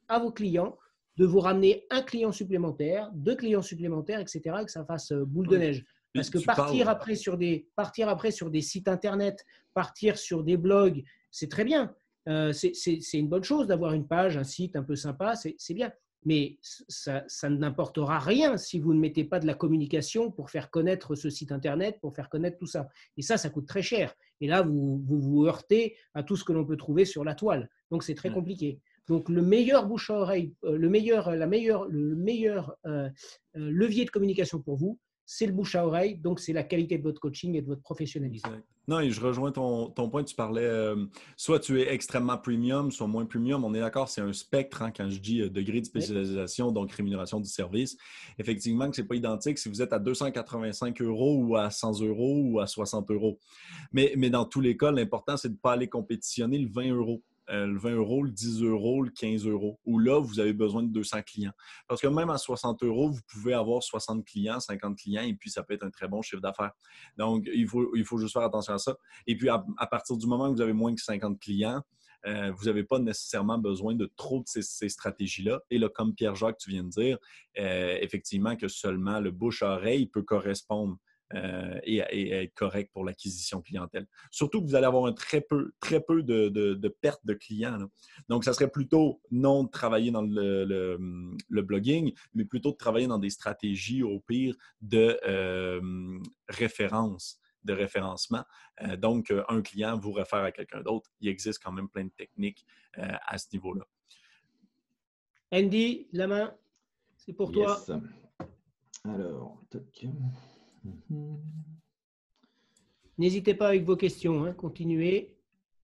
[0.07, 0.77] à vos clients
[1.17, 5.23] de vous ramener un client supplémentaire, deux clients supplémentaires, etc., et que ça fasse euh,
[5.25, 5.85] boule de neige.
[6.13, 10.55] Parce que partir après, sur des, partir après sur des sites internet, partir sur des
[10.55, 11.03] blogs,
[11.35, 11.93] c'est très bien.
[12.29, 15.91] Euh, c'est une bonne chose d'avoir une page, un site un peu sympa, c'est bien.
[16.23, 20.71] Mais ça, ça n'importera rien si vous ne mettez pas de la communication pour faire
[20.71, 22.87] connaître ce site Internet, pour faire connaître tout ça.
[23.17, 24.15] Et ça, ça coûte très cher.
[24.41, 27.69] Et là, vous vous, heurtez à tout ce que l'on peut trouver sur la toile.
[27.91, 28.79] Donc, c'est très compliqué.
[29.07, 33.07] Donc, le meilleur bouche à oreille, euh, le meilleur, la meilleure, le meilleur euh,
[33.53, 37.03] levier de communication pour vous, c'est le bouche à oreille, donc c'est la qualité de
[37.03, 38.61] votre coaching et de votre professionnalisme.
[38.87, 40.23] Non, et je rejoins ton, point.
[40.23, 41.05] Tu parlais, euh,
[41.35, 43.63] soit tu es extrêmement premium, soit moins premium.
[43.63, 46.91] On est d'accord, c'est un spectre hein, quand je dis euh, degré de spécialisation, donc
[46.91, 47.97] rémunération du service.
[48.37, 52.41] Effectivement, ce n'est pas identique si vous êtes à 285 euros ou à 100 euros
[52.43, 53.39] ou à 60 euros.
[53.91, 56.93] Mais, mais dans tous les cas, l'important, c'est de ne pas aller compétitionner le 20
[56.93, 57.23] euros.
[57.49, 60.83] Euh, le 20 euros, le 10 euros, le 15 euros, où là, vous avez besoin
[60.83, 61.53] de 200 clients.
[61.87, 65.51] Parce que même à 60 euros, vous pouvez avoir 60 clients, 50 clients, et puis
[65.51, 66.71] ça peut être un très bon chiffre d'affaires.
[67.17, 68.97] Donc, il faut, il faut juste faire attention à ça.
[69.27, 71.81] Et puis, à, partir du moment où vous avez moins que 50 clients,
[72.25, 75.61] euh, vous n'avez pas nécessairement besoin de trop de ces, stratégies-là.
[75.69, 77.19] Et là, comme Pierre-Jacques, tu viens de dire,
[77.59, 80.97] euh, effectivement que seulement le bouche-oreille peut correspondre
[81.33, 81.99] euh, et,
[82.31, 84.07] être correct pour l'acquisition clientèle.
[84.29, 87.79] Surtout que vous allez avoir un très peu, très peu de, de, pertes de clients.
[88.29, 90.97] Donc, ça serait plutôt non de travailler dans le,
[91.49, 98.43] blogging, mais plutôt de travailler dans des stratégies, au pire, de euh, référence de référencement.
[98.83, 101.09] Euh, donc, un client vous réfère à quelqu'un d'autre.
[101.19, 102.63] Il existe quand même plein de techniques
[102.93, 103.85] à ce niveau-là.
[105.51, 106.55] Andy, la main,
[107.17, 107.83] c'est pour toi.
[109.03, 110.05] Alors, toc.
[110.85, 111.37] Mhm.
[113.17, 115.35] N'hésitez pas avec vos questions, hein, continuez.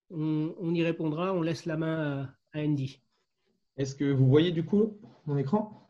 [0.10, 1.34] On, y répondra.
[1.34, 3.02] On laisse la main à, Andy.
[3.78, 5.88] Est-ce que vous voyez du coup mon écran?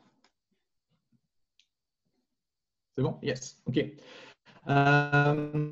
[2.95, 3.17] C'est bon?
[3.23, 3.61] Yes.
[3.65, 3.79] OK.
[4.69, 5.65] Euh,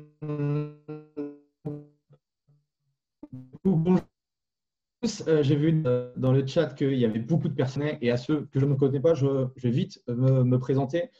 [3.62, 5.24] tous.
[5.42, 5.82] J'ai vu
[6.16, 8.74] dans le chat qu'il y avait beaucoup de personnes et à ceux que je ne
[8.74, 11.10] connais pas, je, vais vite me, présenter.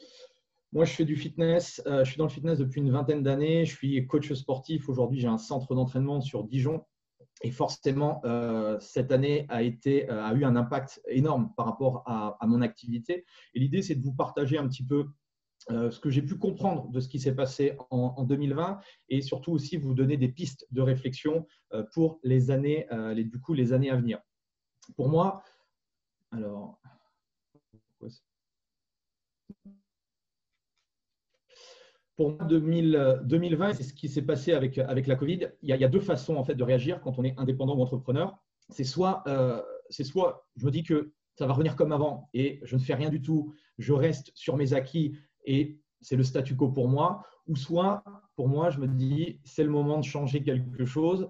[0.73, 1.81] Moi, je fais du fitness.
[1.85, 3.65] je suis dans le fitness depuis une vingtaine d'années.
[3.65, 4.87] Je suis coach sportif.
[4.87, 6.85] Aujourd'hui, j'ai un centre d'entraînement sur Dijon.
[7.43, 8.21] Et forcément,
[8.79, 13.25] cette année a, été, a eu un impact énorme par rapport à, mon activité.
[13.53, 15.07] Et l'idée, c'est de vous partager un petit peu
[15.69, 19.51] euh, ce que j'ai pu comprendre de ce qui s'est passé en, 2020 et surtout
[19.51, 23.71] aussi vous donner des pistes de réflexion euh, pour les années, euh, du coup, les
[23.71, 24.19] années à venir.
[24.95, 25.43] Pour moi,
[26.31, 26.80] alors,
[32.21, 35.49] pour moi, 2020, c'est ce qui s'est passé avec, avec la Covid.
[35.63, 38.37] Il y, a, deux façons en fait de réagir quand on est indépendant ou entrepreneur.
[38.69, 39.23] C'est soit,
[39.89, 42.93] c'est soit je me dis que ça va revenir comme avant et je ne fais
[42.93, 45.15] rien du tout, je reste sur mes acquis
[45.45, 48.03] et c'est le statu quo pour moi, ou soit
[48.35, 51.27] pour moi, je me dis, c'est le moment de changer quelque chose,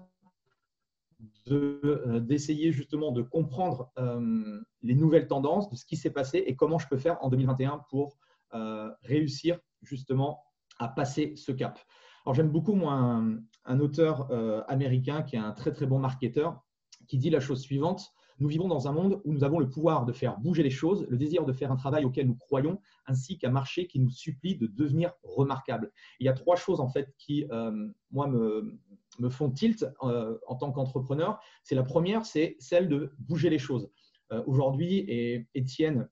[1.50, 6.54] euh, d'essayer justement de comprendre euh, les nouvelles tendances, de ce qui s'est passé et
[6.54, 8.18] comment je peux faire en 2021 pour
[8.54, 10.42] euh, réussir justement
[10.78, 11.78] à passer ce cap.
[12.24, 13.22] Alors j'aime beaucoup moi
[13.64, 14.30] un, auteur
[14.68, 16.62] américain qui est un très très bon marketeur
[17.08, 18.12] qui dit la chose suivante
[18.42, 21.06] nous vivons dans un monde où nous avons le pouvoir de faire bouger les choses,
[21.08, 24.56] le désir de faire un travail auquel nous croyons, ainsi qu'un marché qui nous supplie
[24.56, 25.92] de devenir remarquable.
[26.18, 28.78] Il y a trois choses en fait qui, euh, moi, me,
[29.20, 31.38] me, font tilt euh, en tant qu'entrepreneur.
[31.62, 33.90] C'est la première, c'est celle de bouger les choses.
[34.32, 36.08] Euh, aujourd'hui, et Étienne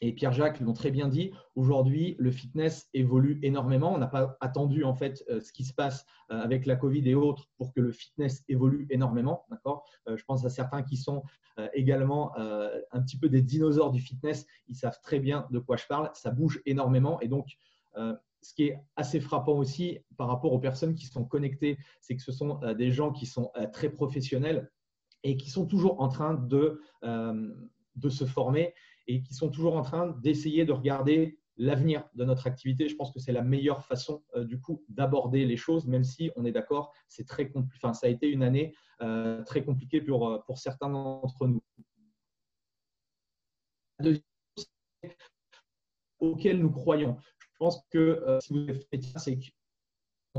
[0.00, 3.92] et Pierre-Jacques l'ont très bien dit, aujourd'hui, le fitness évolue énormément.
[3.94, 7.08] On n'a pas attendu en fait euh, ce qui se passe euh, avec la Covid
[7.08, 9.44] et autres pour que le fitness évolue énormément.
[9.50, 9.84] D'accord?
[10.08, 11.22] Euh, Je pense à certains qui sont
[11.74, 14.46] également un petit peu des dinosaures du fitness.
[14.68, 16.08] Ils savent très bien de quoi je parle.
[16.14, 17.20] Ça bouge énormément.
[17.20, 17.48] Et donc,
[17.96, 22.22] ce qui est assez frappant aussi par rapport aux personnes qui sont connectées, c'est que
[22.22, 24.70] ce sont des gens qui sont très professionnels
[25.24, 28.72] et qui sont toujours en train de, de se former
[29.08, 32.88] et qui sont toujours en train d'essayer de regarder l'avenir de notre activité.
[32.88, 36.30] Je pense que c'est la meilleure façon euh, du coup d'aborder les choses, même si
[36.36, 40.28] on est d'accord, c'est très enfin, ça a été une année euh, très compliquée pour,
[40.28, 41.60] euh, pour certains d'entre nous.
[46.20, 47.16] auquel nous croyons.
[47.40, 49.38] Je pense que si vous êtes c'est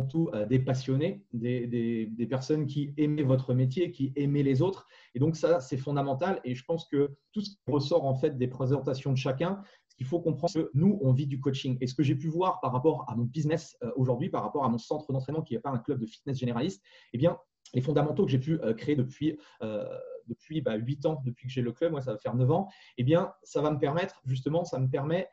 [0.06, 4.88] tout euh, des passionnés, des, personnes qui aimaient votre métier, qui aimaient les autres.
[5.16, 6.40] Et donc ça, c'est fondamental.
[6.44, 9.96] Et je pense que tout ce qui ressort en fait des présentations de chacun, ce
[9.96, 11.78] qu'il faut comprendre, c'est que nous, on vit du coaching.
[11.82, 14.64] Et ce que j'ai pu voir par rapport à mon business euh, aujourd'hui, par rapport
[14.64, 16.84] à mon centre d'entraînement qui n'est pas un club de fitness généraliste,
[17.14, 17.38] eh bien,
[17.74, 19.38] les fondamentaux que j'ai pu euh, créer depuis,
[20.28, 22.70] depuis bah, 8 ans, depuis que j'ai le club, moi ça va faire 9 ans,
[22.98, 25.28] eh bien, ça va me permettre, justement, ça me permet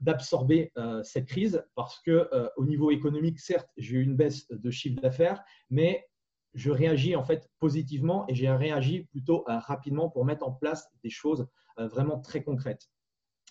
[0.00, 4.48] d'absorber euh, cette crise parce que euh, au niveau économique, certes, j'ai eu une baisse
[4.50, 6.06] de chiffre d'affaires, mais
[6.54, 10.88] je réagis en fait positivement et j'ai réagi plutôt euh, rapidement pour mettre en place
[11.02, 11.46] des choses
[11.76, 12.88] vraiment très concrètes.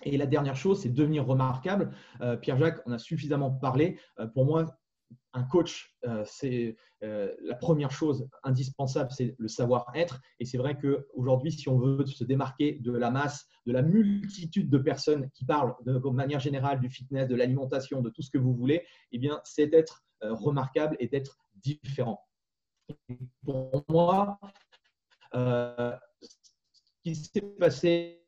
[0.03, 1.93] Et la dernière chose, c'est devenir remarquable.
[2.41, 3.97] Pierre-Jacques, on a suffisamment parlé.
[4.33, 4.65] pour moi,
[5.37, 10.19] un coach, euh, c'est euh, la première chose indispensable, c'est le savoir-être.
[10.39, 14.69] Et c'est vrai qu'aujourd'hui, si on veut se démarquer de la masse, de la multitude
[14.69, 18.37] de personnes qui parlent de, manière générale du fitness, de l'alimentation, de tout ce que
[18.37, 22.19] vous voulez, eh bien, c'est d'être euh, remarquable et d'être différent.
[23.45, 24.39] pour moi,
[25.33, 25.97] ce
[27.03, 28.23] qui s'est passé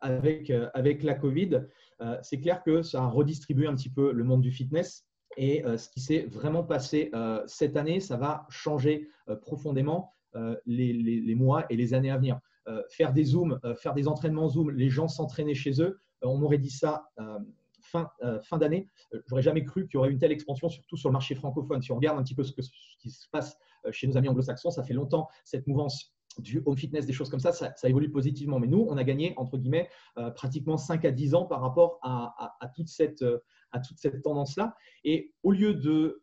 [0.00, 1.66] avec, avec la Covid,
[2.22, 5.07] c'est clair que ça a redistribué un petit peu le monde du fitness
[5.38, 10.14] et euh, ce qui s'est vraiment passé euh, cette année, ça va changer euh, profondément
[10.66, 12.38] les, mois et les années à venir.
[12.90, 16.70] faire des zooms, faire des entraînements Zoom, les gens s'entraîner chez eux, on m'aurait dit
[16.70, 17.08] ça
[17.80, 18.08] fin,
[18.42, 18.88] fin d'année.
[19.26, 21.82] J'aurais jamais cru qu'il y aurait une telle expansion, surtout sur le marché francophone.
[21.82, 22.52] Si on regarde un petit peu ce,
[23.00, 23.58] qui se passe
[23.90, 27.40] chez nos amis anglo-saxons, ça fait longtemps cette mouvance du home fitness, des choses comme
[27.40, 28.58] ça, ça, évolue positivement.
[28.58, 29.88] Mais nous, on a gagné, entre guillemets,
[30.36, 33.24] pratiquement 5 à 10 ans par rapport à toute cette,
[33.72, 34.74] à toute cette tendance-là.
[35.04, 36.22] Et au lieu de,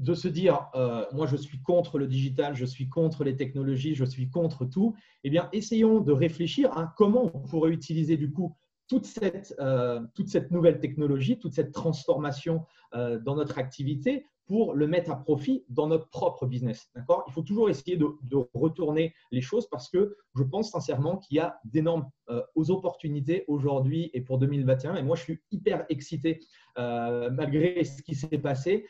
[0.00, 3.94] de se dire, euh, moi je suis contre le digital, je suis contre les technologies,
[3.94, 4.94] je suis contre tout,
[5.24, 8.56] eh bien, essayons de réfléchir à comment on pourrait utiliser du coup
[8.88, 12.64] toute cette, euh, toute cette nouvelle technologie, toute cette transformation
[12.94, 16.90] euh, dans notre activité pour le mettre à profit dans notre propre business.
[16.96, 18.08] Il faut toujours essayer de,
[18.52, 24.10] retourner les choses parce que je pense sincèrement qu'il y a d'énormes euh, opportunités aujourd'hui
[24.12, 24.96] et pour 2021.
[24.96, 26.40] Et moi, je suis hyper excité
[26.78, 28.86] euh, malgré ce qui s'est passé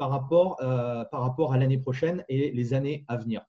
[0.00, 3.44] euh, par rapport à l'année prochaine et les années à venir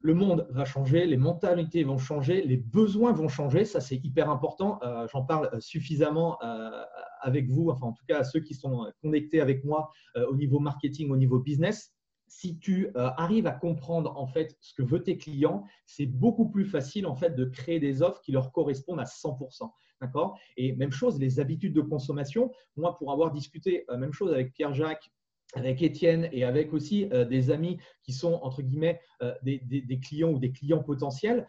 [0.00, 3.64] le monde va changer, les mentalités vont changer, les besoins vont changer.
[3.64, 4.78] Ça, c'est hyper important.
[4.82, 6.84] Euh, j'en parle suffisamment euh,
[7.20, 10.36] avec vous, enfin en tout cas à ceux qui sont connectés avec moi euh, au
[10.36, 11.92] niveau marketing, au niveau business.
[12.26, 16.50] si tu euh, arrives à comprendre en fait ce que veulent tes clients, c'est beaucoup
[16.50, 19.70] plus facile en fait de créer des offres qui leur correspondent à 100%.
[20.00, 20.38] D'accord?
[20.56, 22.52] Et même chose, les habitudes de consommation.
[22.76, 25.10] Moi, pour avoir discuté, euh, même chose avec Pierre-Jacques,
[25.54, 29.00] avec Étienne et avec aussi euh, des amis qui sont entre guillemets
[29.42, 31.46] des, des, clients ou des clients potentiels,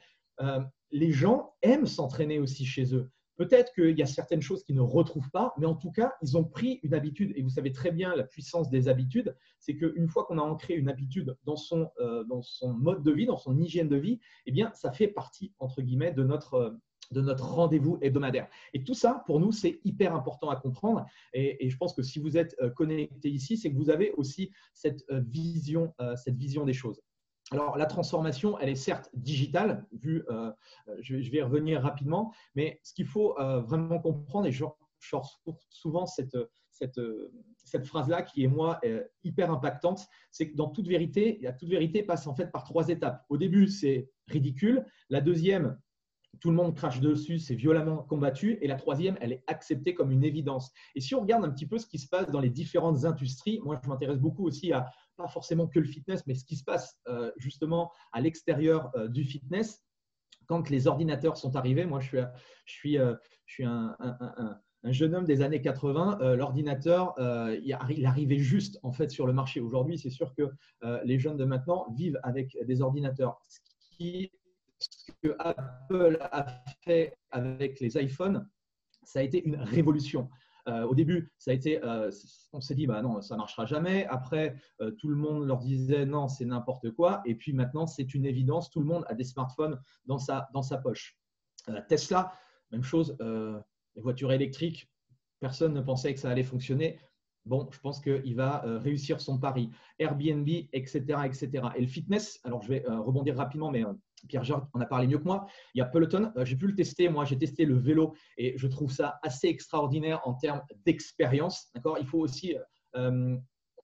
[0.91, 3.11] les gens aiment s'entraîner aussi chez eux.
[3.39, 6.35] Peut-être qu'il y a certaines choses qu'ils ne retrouvent pas, mais en tout cas, ils
[6.35, 7.31] ont pris une habitude.
[7.37, 10.73] Et vous savez très bien la puissance des habitudes, c'est qu'une fois qu'on a ancré
[10.73, 14.19] une habitude dans son, euh, dans son mode de vie, dans son hygiène de vie,
[14.45, 16.71] eh bien, ça fait partie, entre guillemets, de notre, euh,
[17.11, 18.47] de notre rendez-vous hebdomadaire.
[18.73, 21.05] Et tout ça, pour nous, c'est hyper important à comprendre.
[21.33, 24.51] Et, je pense que si vous êtes euh, connecté ici, c'est que vous avez aussi
[24.73, 27.01] cette vision, cette vision des choses.
[27.51, 30.51] Alors, la transformation, elle est certes digitale, vu, euh,
[31.01, 34.65] je, vais y revenir rapidement, mais ce qu'il faut euh, vraiment comprendre, et je,
[34.99, 36.37] sors souvent cette,
[36.71, 36.99] cette,
[37.69, 41.69] cette phrase-là qui est, moi, euh, hyper impactante, c'est que dans toute vérité, la toute
[41.69, 43.25] vérité passe en fait par trois étapes.
[43.29, 44.85] Au début, c'est ridicule.
[45.09, 45.79] La deuxième,
[46.39, 48.57] tout le monde crache dessus, c'est violemment combattu.
[48.61, 50.71] Et la troisième, elle est acceptée comme une évidence.
[50.95, 53.59] Et si on regarde un petit peu ce qui se passe dans les différentes industries,
[53.63, 56.63] moi, je m'intéresse beaucoup aussi à pas forcément que le fitness, mais ce qui se
[56.63, 59.83] passe euh, justement à l'extérieur euh, du fitness.
[60.47, 62.17] Quand les ordinateurs sont arrivés, moi je suis,
[62.65, 63.13] je suis, euh,
[63.59, 69.59] un, jeune homme des années 80, l'ordinateur, il arrivait juste en fait sur le marché.
[69.59, 70.49] Aujourd'hui, c'est sûr que
[71.03, 73.39] les jeunes de maintenant vivent avec des ordinateurs.
[73.47, 73.59] Ce,
[73.91, 74.31] qui,
[74.79, 78.47] ce que Apple a fait avec les iPhones,
[79.03, 80.29] ça a été une révolution.
[80.67, 82.11] Euh, au début, ça a été, euh,
[82.53, 84.05] on s'est dit, bah non, ça marchera jamais.
[84.07, 87.21] Après, euh, tout le monde leur disait, non, c'est n'importe quoi.
[87.25, 90.61] Et puis maintenant, c'est une évidence, tout le monde a des smartphones dans sa, dans
[90.61, 91.17] sa poche.
[91.87, 92.31] Tesla,
[92.71, 94.89] même chose, les voitures électriques,
[95.39, 96.99] personne ne pensait que ça allait fonctionner.
[97.45, 99.69] Bon, je pense qu'il va réussir son pari.
[99.99, 101.67] Airbnb, etc., etc.
[101.75, 103.83] Et le fitness, alors je vais rebondir rapidement, mais
[104.27, 105.47] Pierre Georges en a parlé mieux que moi.
[105.73, 107.09] Il y a Peloton, euh, j'ai pu le tester.
[107.09, 111.69] Moi, j'ai testé le vélo et je trouve ça assez extraordinaire en termes d'expérience.
[111.73, 111.97] D'accord?
[111.99, 112.55] Il faut aussi
[112.95, 113.37] euh,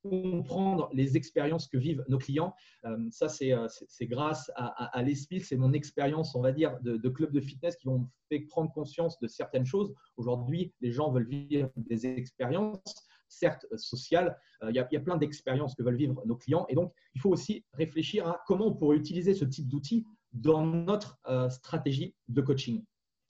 [0.09, 2.53] comprendre les expériences que vivent nos clients.
[2.85, 7.31] Euh, ça, c'est grâce à, l'esprit, c'est mon expérience, on va dire, de, de club
[7.31, 9.93] de fitness qui m'ont fait prendre conscience de certaines choses.
[10.17, 14.37] Aujourd'hui, les gens veulent vivre des expériences certes sociales.
[14.67, 16.65] il, y a, y a plein d'expériences que veulent vivre nos clients.
[16.69, 20.05] Et donc, il faut aussi réfléchir à comment on pourrait utiliser ce type d'outils
[20.35, 22.83] dans notre euh, stratégie de coaching.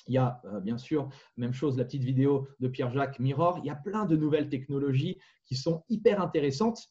[0.07, 3.59] Il y a euh, bien sûr, même chose, la petite vidéo de Pierre-Jacques Mirror.
[3.59, 6.89] Il y a plein de nouvelles technologies qui sont hyper intéressantes.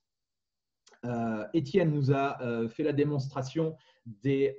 [1.04, 2.38] Euh, Étienne nous a
[2.68, 4.56] fait la démonstration des,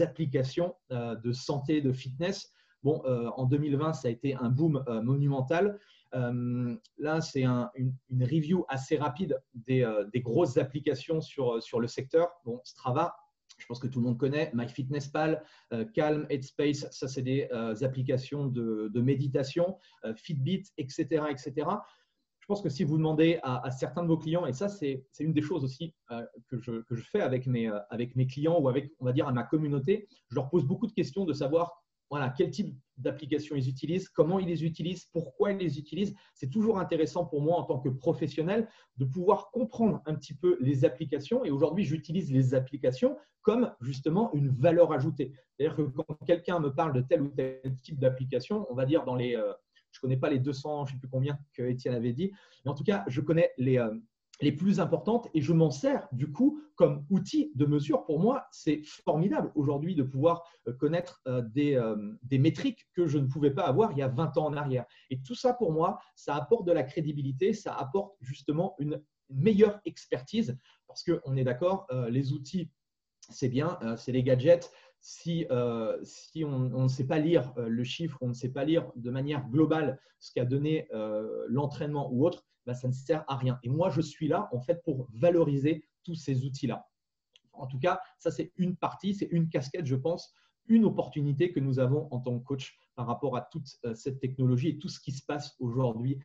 [0.00, 2.52] applications de santé, de fitness.
[2.82, 3.02] Bon,
[3.36, 5.78] en 2020, ça a été un boom monumental.
[6.12, 7.68] là, c'est une,
[8.08, 12.30] une, review assez rapide des, des, grosses applications sur, sur le secteur.
[12.44, 13.14] Bon, Strava,
[13.58, 15.42] je pense que tout le monde connaît, MyFitnessPal,
[15.72, 21.68] euh, Calm, Headspace, ça c'est des euh, applications de, méditation, euh, Fitbit, etc., etc.
[22.40, 25.32] Je pense que si vous demandez à, certains de vos clients, et ça c'est une
[25.32, 25.94] des choses aussi
[26.50, 29.44] que je, fais avec mes, avec mes clients ou avec, on va dire, à ma
[29.44, 31.83] communauté, je leur pose beaucoup de questions de savoir
[32.14, 36.14] voilà, quel type d'application ils utilisent, comment ils les utilisent, pourquoi ils les utilisent.
[36.32, 40.56] C'est toujours intéressant pour moi en tant que professionnel de pouvoir comprendre un petit peu
[40.60, 41.44] les applications.
[41.44, 45.32] Et aujourd'hui, j'utilise les applications comme justement une valeur ajoutée.
[45.50, 49.04] C'est-à-dire que quand quelqu'un me parle de tel ou tel type d'application, on va dire
[49.04, 49.52] dans les, euh,
[49.90, 52.30] je ne connais pas les 200, je ne sais plus combien que Étienne avait dit,
[52.64, 53.92] mais en tout cas, je connais les, euh,
[54.40, 58.04] les plus importantes et je m'en sers du coup comme outil de mesure.
[58.04, 63.06] Pour moi, c'est formidable aujourd'hui de pouvoir euh, connaître euh, des, euh, des, métriques que
[63.06, 64.86] je ne pouvais pas avoir il y a 20 ans en arrière.
[65.10, 69.80] Et tout ça, pour moi, ça apporte de la crédibilité, ça apporte justement une meilleure
[69.84, 72.70] expertise parce qu'on est d'accord, les outils,
[73.30, 74.70] c'est bien, c'est les gadgets.
[75.00, 75.46] Si,
[76.02, 79.48] si on, ne sait pas lire le chiffre, on ne sait pas lire de manière
[79.48, 80.88] globale ce qu'a donné
[81.48, 83.58] l'entraînement ou autre, bah, ça ne sert à rien.
[83.62, 86.86] Et moi, je suis là en fait pour valoriser tous ces outils-là.
[87.52, 90.34] En tout cas, ça c'est une partie, c'est une casquette, je pense,
[90.66, 94.20] une opportunité que nous avons en tant que coach par rapport à toute euh, cette
[94.20, 96.18] technologie et tout ce qui se passe aujourd'hui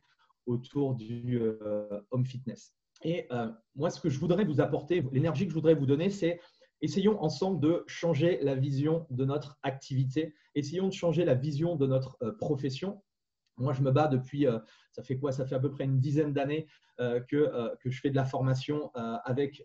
[0.46, 2.74] autour du euh, home fitness.
[3.02, 6.10] Et euh, moi, ce que je voudrais vous apporter, l'énergie que je voudrais vous donner,
[6.10, 6.40] c'est
[6.82, 11.86] essayons ensemble de changer la vision de notre activité, essayons de changer la vision de
[11.86, 13.02] notre profession
[13.60, 14.58] moi, je me bats depuis, euh,
[14.92, 15.32] ça fait quoi?
[15.32, 16.66] Ça fait à peu près une dizaine d'années
[17.00, 18.90] euh, que, euh, que, je fais de la formation
[19.24, 19.62] avec,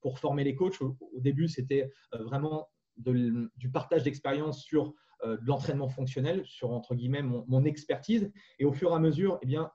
[0.00, 0.80] pour former les coachs.
[0.80, 7.64] Au, début, c'était vraiment du partage d'expérience sur de l'entraînement fonctionnel, sur entre guillemets mon,
[7.64, 8.30] expertise.
[8.58, 9.70] Et au fur et à mesure, eh bien,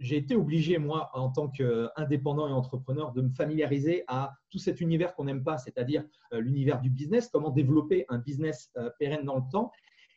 [0.00, 4.80] j'ai été obligé, moi, en tant qu'indépendant et entrepreneur, de me familiariser à tout cet
[4.80, 9.44] univers qu'on n'aime pas, c'est-à-dire l'univers du business, comment développer un business pérenne dans le
[9.52, 9.70] temps.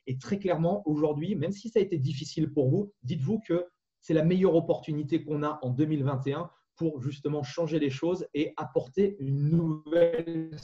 [0.08, 3.66] Et très clairement, aujourd'hui, même si ça a été difficile pour vous, dites-vous que
[4.02, 9.16] c'est la meilleure opportunité qu'on a en 2021 pour justement changer les choses et apporter
[9.20, 10.56] une nouvelle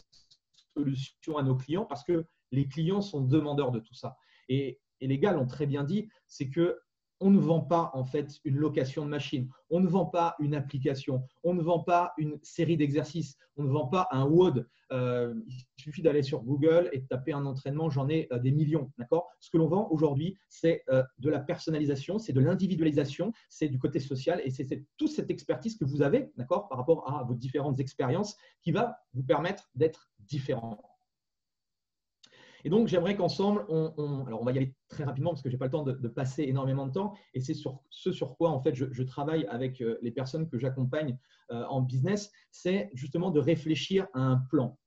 [0.75, 4.17] solution à nos clients parce que les clients sont demandeurs de tout ça.
[4.49, 6.77] Et, les gars l'ont très bien dit, c'est que
[7.22, 10.55] on ne vend pas en fait une location de machine, on ne vend pas une
[10.55, 14.67] application, on ne vend pas une série d'exercices, on ne vend pas un WOD.
[14.91, 18.51] Euh, il suffit d'aller sur Google et de taper un entraînement, j'en ai euh, des
[18.51, 18.91] millions.
[18.97, 19.30] D'accord?
[19.39, 23.80] Ce que l'on vend aujourd'hui, c'est euh, de la personnalisation, c'est de l'individualisation, c'est du
[23.80, 24.67] côté social et c'est
[24.97, 29.24] toute cette expertise que vous avez, par rapport à vos différentes expériences qui va vous
[29.24, 30.90] permettre d'être différent.
[32.64, 35.55] Et donc, j'aimerais qu'ensemble, on, alors on va y aller très rapidement parce que je
[35.55, 37.14] n'ai pas le temps de, passer énormément de temps.
[37.34, 40.57] Et c'est sur ce sur quoi, en fait, je, travaille avec euh, les personnes que
[40.57, 41.18] j'accompagne
[41.51, 44.78] euh, en business, c'est justement de réfléchir à un plan.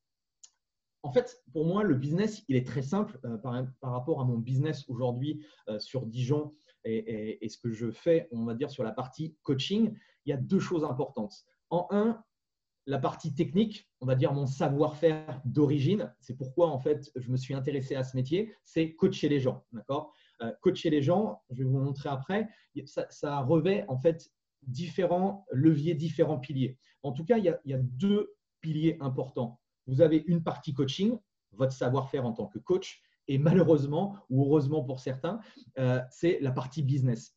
[1.03, 4.39] En fait, pour moi, le business, il est très simple euh, par, rapport à mon
[4.39, 5.45] business aujourd'hui
[5.79, 6.53] sur Dijon
[6.85, 9.95] et, et, ce que je fais, on va dire, sur la partie coaching.
[10.27, 11.35] Il y a deux choses importantes.
[11.71, 12.23] En un,
[12.87, 17.37] la partie technique, on va dire mon savoir-faire d'origine, c'est pourquoi en fait je me
[17.37, 20.13] suis intéressé à ce métier, c'est coacher les gens, d'accord?
[20.43, 22.49] Euh, Coacher les gens, je vais vous montrer après,
[22.85, 24.31] ça, revêt en fait
[24.63, 26.79] différents leviers, différents piliers.
[27.03, 29.61] En tout cas, il y, a, deux piliers importants.
[29.87, 31.19] Vous avez une partie coaching,
[31.53, 35.41] votre savoir-faire en tant que coach, et malheureusement ou heureusement pour certains,
[35.79, 37.34] euh, c'est la partie business.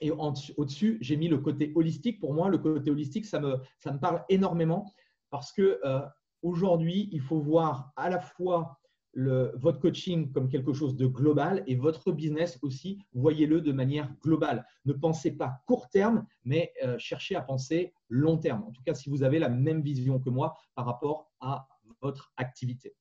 [0.00, 2.20] Et au-dessus, j'ai mis le côté holistique.
[2.20, 4.92] Pour moi, le côté holistique, ça me, ça me parle énormément
[5.30, 6.00] parce que euh,
[6.42, 8.78] aujourd'hui, il faut voir à la fois
[9.16, 14.66] votre coaching comme quelque chose de global et votre business aussi, voyez-le de manière globale.
[14.84, 18.64] Ne pensez pas court terme, mais euh, cherchez à penser long terme.
[18.64, 21.68] En tout cas, si vous avez la même vision que moi par rapport à
[22.00, 22.96] votre activité.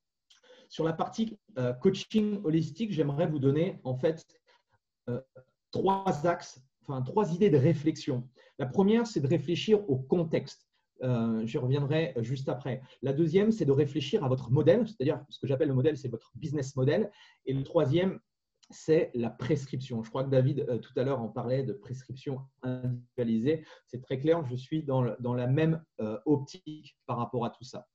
[0.70, 4.24] Sur la partie euh, coaching holistique, j'aimerais vous donner en fait
[5.72, 8.28] trois axes enfin, trois idées de réflexion.
[8.60, 10.68] La première, c'est de réfléchir au contexte.
[11.02, 12.82] Euh, J'y reviendrai juste après.
[13.02, 16.08] La deuxième, c'est de réfléchir à votre modèle, c'est-à-dire ce que j'appelle le modèle, c'est
[16.08, 17.12] votre business model.
[17.46, 18.20] Et le troisième,
[18.70, 20.04] c'est la prescription.
[20.04, 23.66] Je crois que David, euh, tout à l'heure, en parlait de prescription individualisée.
[23.88, 27.88] C'est très clair, je suis dans, la même euh, optique par rapport à tout ça.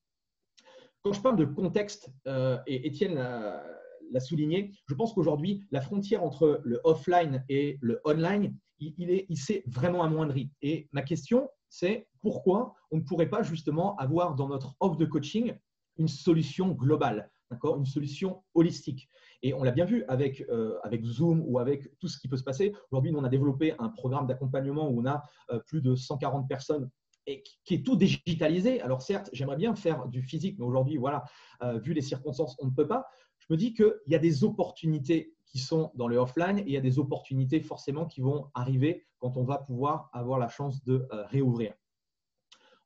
[1.02, 6.22] Quand je parle de contexte, euh, et Étienne l'a souligné, je pense qu'aujourd'hui, la frontière
[6.22, 10.50] entre le offline et le online, il, s'est vraiment amoindri.
[10.62, 15.04] Et ma question, c'est pourquoi on ne pourrait pas justement avoir dans notre offre de
[15.04, 15.54] coaching
[15.96, 19.08] une solution globale, une solution holistique.
[19.42, 22.36] Et on l'a bien vu avec, euh, avec Zoom ou avec tout ce qui peut
[22.36, 22.72] se passer.
[22.90, 26.90] Aujourd'hui, on a développé un programme d'accompagnement où on a euh, plus de 140 personnes
[27.26, 28.80] et qui est tout digitalisé.
[28.80, 31.24] Alors certes, j'aimerais bien faire du physique, mais aujourd'hui, voilà,
[31.62, 33.06] euh, vu les circonstances, on ne peut pas.
[33.38, 36.72] Je me dis qu'il y a des opportunités qui sont dans le offline et il
[36.72, 40.84] y a des opportunités forcément qui vont arriver quand on va pouvoir avoir la chance
[40.84, 41.74] de euh, réouvrir.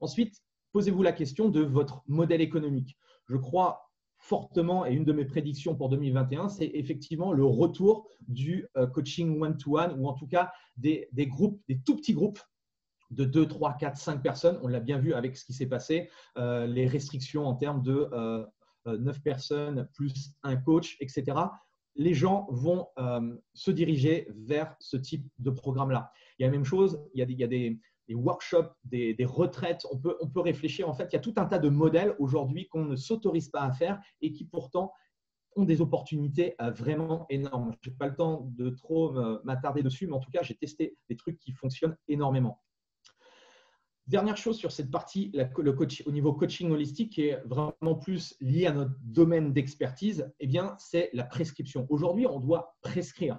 [0.01, 0.43] Ensuite,
[0.73, 2.97] posez-vous la question de votre modèle économique.
[3.27, 8.69] Je crois fortement, et une de mes prédictions pour 2021, c'est effectivement le retour du
[8.77, 12.41] euh, coaching one-to-one, ou en tout cas des, groupes, des tout petits groupes
[13.11, 14.61] de 2, 3, 4, 5 personnes.
[14.63, 16.09] On l'a bien vu avec ce qui s'est passé,
[16.39, 18.09] euh, les restrictions en termes de
[18.87, 21.35] 9 personnes plus un coach, etc
[21.95, 26.11] les gens vont euh, se diriger vers ce type de programme-là.
[26.39, 27.79] Il y a la même chose, il y a des,
[28.11, 30.89] workshops, des, retraites, on peut, réfléchir.
[30.89, 33.63] En fait, il y a tout un tas de modèles aujourd'hui qu'on ne s'autorise pas
[33.63, 34.93] à faire et qui pourtant
[35.55, 37.75] ont des opportunités euh, vraiment énormes.
[37.83, 39.13] Je n'ai pas le temps de trop
[39.45, 42.61] m'attarder dessus, mais en tout cas, j'ai testé des trucs qui fonctionnent énormément.
[44.09, 48.35] Dernière chose sur cette partie, le coach, au niveau coaching holistique, qui est vraiment plus
[48.41, 51.87] lié à notre domaine d'expertise, eh bien, c'est la prescription.
[51.89, 53.39] Aujourd'hui, on doit prescrire.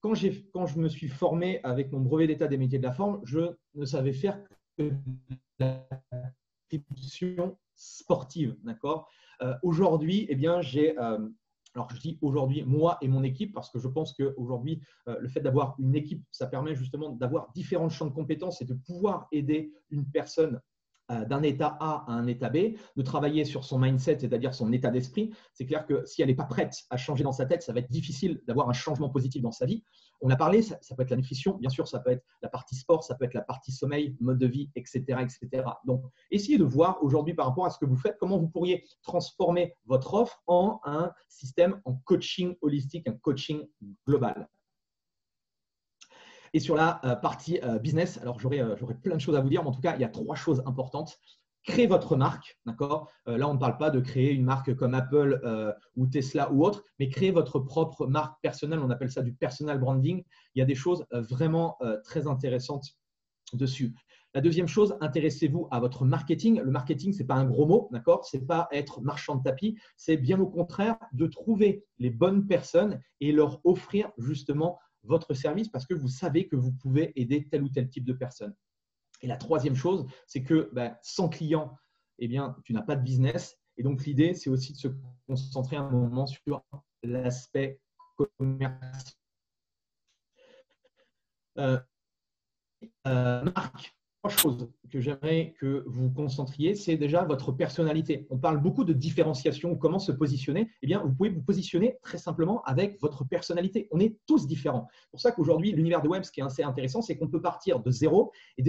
[0.00, 0.12] Quand,
[0.52, 3.54] quand, je me suis formé avec mon brevet d'état des métiers de la forme, je
[3.74, 4.38] ne savais faire
[4.76, 4.92] que
[5.58, 5.88] la
[6.68, 8.56] prescription sportive.
[8.64, 9.08] D'accord?
[9.40, 11.26] Euh, Aujourd'hui, eh bien, j'ai euh,
[11.74, 15.28] alors, je dis aujourd'hui, moi et mon équipe, parce que je pense qu'aujourd'hui, euh, le
[15.28, 19.26] fait d'avoir une équipe, ça permet justement d'avoir différents champs de compétences et de pouvoir
[19.32, 20.60] aider une personne
[21.20, 24.90] d'un état A à un état B, de travailler sur son mindset, c'est-à-dire son état
[24.90, 25.32] d'esprit.
[25.52, 27.80] C'est clair que si elle n'est pas prête à changer dans sa tête, ça va
[27.80, 29.84] être difficile d'avoir un changement positif dans sa vie.
[30.20, 32.76] On a parlé, ça, peut être la nutrition, bien sûr, ça peut être la partie
[32.76, 35.02] sport, ça peut être la partie sommeil, mode de vie, etc.
[35.20, 35.64] etc.
[35.84, 38.84] Donc, essayez de voir aujourd'hui par rapport à ce que vous faites, comment vous pourriez
[39.02, 43.66] transformer votre offre en un système en coaching holistique, un coaching
[44.06, 44.48] global.
[46.54, 48.62] Et sur la partie business, alors j'aurais
[49.02, 50.62] plein de choses à vous dire, mais en tout cas, il y a trois choses
[50.66, 51.18] importantes
[51.64, 53.10] créez votre marque, d'accord?
[53.26, 55.40] Là, on ne parle pas de créer une marque comme Apple
[55.96, 58.80] ou Tesla ou autre, mais créez votre propre marque personnelle.
[58.80, 60.24] On appelle ça du personal branding.
[60.54, 62.96] Il y a des choses vraiment très intéressantes
[63.52, 63.94] dessus.
[64.34, 66.60] La deuxième chose, intéressez-vous à votre marketing.
[66.62, 68.24] Le marketing, ce n'est pas un gros mot, d'accord?
[68.24, 72.46] Ce n'est pas être marchand de tapis, c'est bien au contraire de trouver les bonnes
[72.46, 77.48] personnes et leur offrir justement votre service parce que vous savez que vous pouvez aider
[77.50, 78.54] tel ou tel type de personne.
[79.20, 81.76] Et la troisième chose, c'est que ben, sans client,
[82.18, 83.56] eh bien, tu n'as pas de business.
[83.76, 84.88] Et donc, l'idée, c'est aussi de se
[85.26, 86.62] concentrer un moment sur
[87.02, 87.80] l'aspect
[88.16, 88.80] commercial.
[91.58, 91.78] Euh,
[93.06, 93.44] euh,
[94.30, 98.26] choses que j'aimerais que vous concentriez, c'est déjà votre personnalité.
[98.30, 100.70] On parle beaucoup de différenciation, comment se positionner.
[100.82, 103.88] Eh bien, vous pouvez vous positionner très simplement avec votre personnalité.
[103.90, 104.88] On est tous différents.
[104.92, 107.42] C'est pour ça qu'aujourd'hui, l'univers de web, ce qui est assez intéressant, c'est qu'on peut
[107.42, 108.64] partir de zéro et,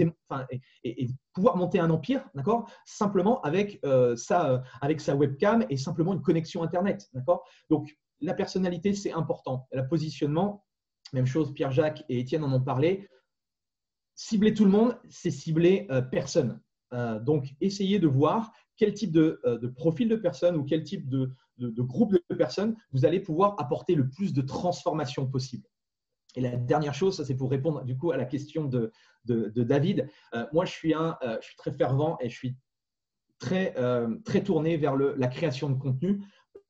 [0.84, 5.76] et, pouvoir monter un empire, d'accord, simplement avec, euh, sa, euh, avec sa webcam et
[5.76, 7.44] simplement une connexion Internet, d'accord.
[7.70, 9.68] Donc, la personnalité, c'est important.
[9.72, 10.64] Le positionnement,
[11.12, 13.08] même chose, Pierre-Jacques et Étienne en ont parlé
[14.14, 16.60] cibler tout le monde, c'est cibler euh, personne.
[16.92, 21.08] Euh, donc, essayez de voir quel type de, euh, profil de personne ou quel type
[21.08, 25.68] de, groupe de personnes vous allez pouvoir apporter le plus de transformation possible.
[26.36, 28.90] Et la dernière chose, ça c'est pour répondre du coup à la question de,
[29.24, 30.08] David.
[30.52, 30.94] moi, je suis,
[31.56, 32.56] très fervent et je suis
[33.38, 33.72] très,
[34.24, 36.24] très tourné vers la création de contenu.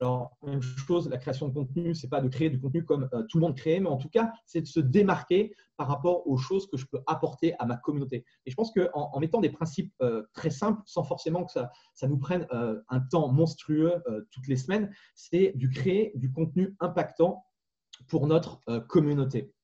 [0.05, 3.09] Alors, même chose, la création de contenu, ce n'est pas de créer du contenu comme
[3.11, 6.27] euh, tout le monde crée, mais en tout cas, c'est de se démarquer par rapport
[6.27, 8.23] aux choses que je peux apporter à ma communauté.
[8.45, 11.71] Et je pense qu'en en, mettant des principes euh, très simples, sans forcément que ça,
[11.95, 13.95] ça nous prenne euh, un temps monstrueux
[14.29, 17.43] toutes les semaines, c'est du créer du contenu impactant
[18.07, 19.55] pour notre communauté.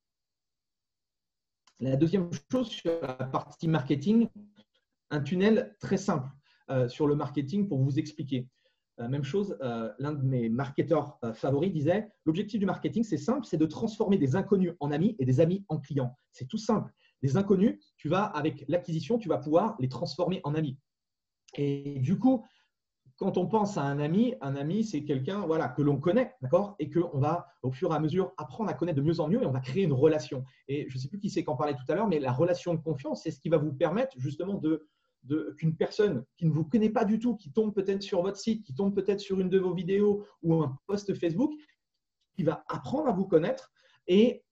[1.80, 4.28] La deuxième chose sur la partie marketing,
[5.12, 6.30] un tunnel très simple
[6.88, 8.48] sur le marketing pour vous expliquer.
[9.02, 13.18] Euh, même chose, euh, l'un de mes marketeurs euh, favoris disait L'objectif du marketing, c'est
[13.18, 16.16] simple, c'est de transformer des inconnus en amis et des amis en clients.
[16.32, 16.92] C'est tout simple.
[17.22, 20.78] Des inconnus, tu vas, avec l'acquisition, tu vas pouvoir les transformer en amis.
[21.56, 22.46] Et du coup,
[23.18, 26.76] quand on pense à un ami, un ami, c'est quelqu'un voilà, que l'on connaît, d'accord
[26.80, 29.44] Et qu'on va, au fur et à mesure, apprendre à connaître de mieux en mieux
[29.44, 30.44] et on va créer une relation.
[30.68, 32.74] Et je ne sais plus qui c'est qu'en parlait tout à l'heure, mais la relation
[32.74, 34.88] de confiance, c'est ce qui va vous permettre justement de,
[35.58, 38.64] qu'une personne qui ne vous connaît pas du tout, qui tombe peut-être sur votre site,
[38.64, 41.52] qui tombe peut-être sur une de vos vidéos ou un post Facebook,
[42.34, 43.72] qui va apprendre à vous connaître
[44.08, 44.44] et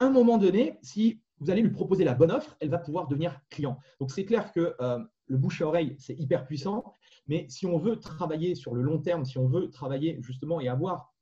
[0.00, 3.06] à un moment donné, si vous allez lui proposer la bonne offre, elle va pouvoir
[3.06, 3.78] devenir client.
[4.00, 6.84] Donc c'est clair que euh, le bouche à oreille, c'est hyper puissant,
[7.26, 10.68] mais si on veut travailler sur le long terme, si on veut travailler justement et
[10.68, 11.14] avoir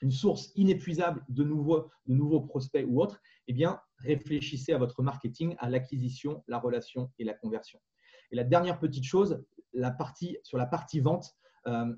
[0.00, 5.02] une source inépuisable de nouveaux, de nouveaux prospects ou autres, eh bien, réfléchissez à votre
[5.02, 7.78] marketing, à l'acquisition, la relation et la conversion.
[8.34, 11.36] Et la dernière petite chose, la partie, sur la partie vente,
[11.68, 11.94] euh,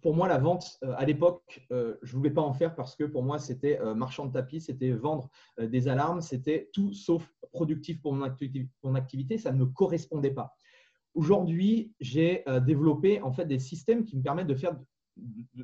[0.00, 2.94] pour moi, la vente, euh, à l'époque, euh, je ne voulais pas en faire parce
[2.94, 5.28] que pour moi, c'était marchand de tapis, c'était vendre
[5.60, 8.22] des alarmes, c'était tout sauf productif pour mon,
[8.94, 10.54] activité, ça ne me correspondait pas.
[11.14, 14.76] Aujourd'hui, j'ai développé en fait des systèmes qui me permettent de faire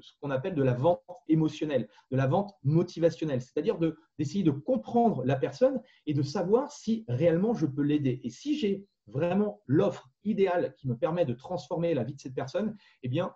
[0.01, 3.79] ce qu'on appelle de la vente émotionnelle, de la vente motivationnelle, c'est-à-dire
[4.19, 8.21] d'essayer de, comprendre la personne et de savoir si réellement je peux l'aider.
[8.25, 12.35] Et si j'ai vraiment l'offre idéale qui me permet de transformer la vie de cette
[12.35, 13.35] personne, eh bien,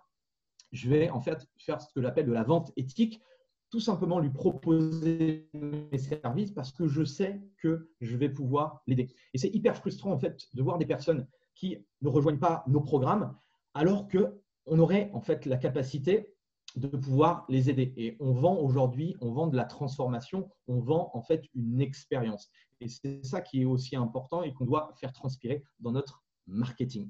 [0.71, 3.21] je vais en fait faire ce que j'appelle de la vente éthique,
[3.69, 9.13] tout simplement lui proposer mes services parce que je sais que je vais pouvoir l'aider.
[9.33, 12.81] Et c'est hyper frustrant en fait de voir des personnes qui ne rejoignent pas nos
[12.81, 13.37] programmes
[13.73, 16.35] alors que on aurait en fait la capacité
[16.77, 17.93] de pouvoir les aider.
[17.97, 22.49] Et on vend aujourd'hui, on vend de la transformation, on vend en fait une expérience.
[22.79, 27.09] Et c'est ça qui est aussi important et qu'on doit faire transpirer dans notre marketing.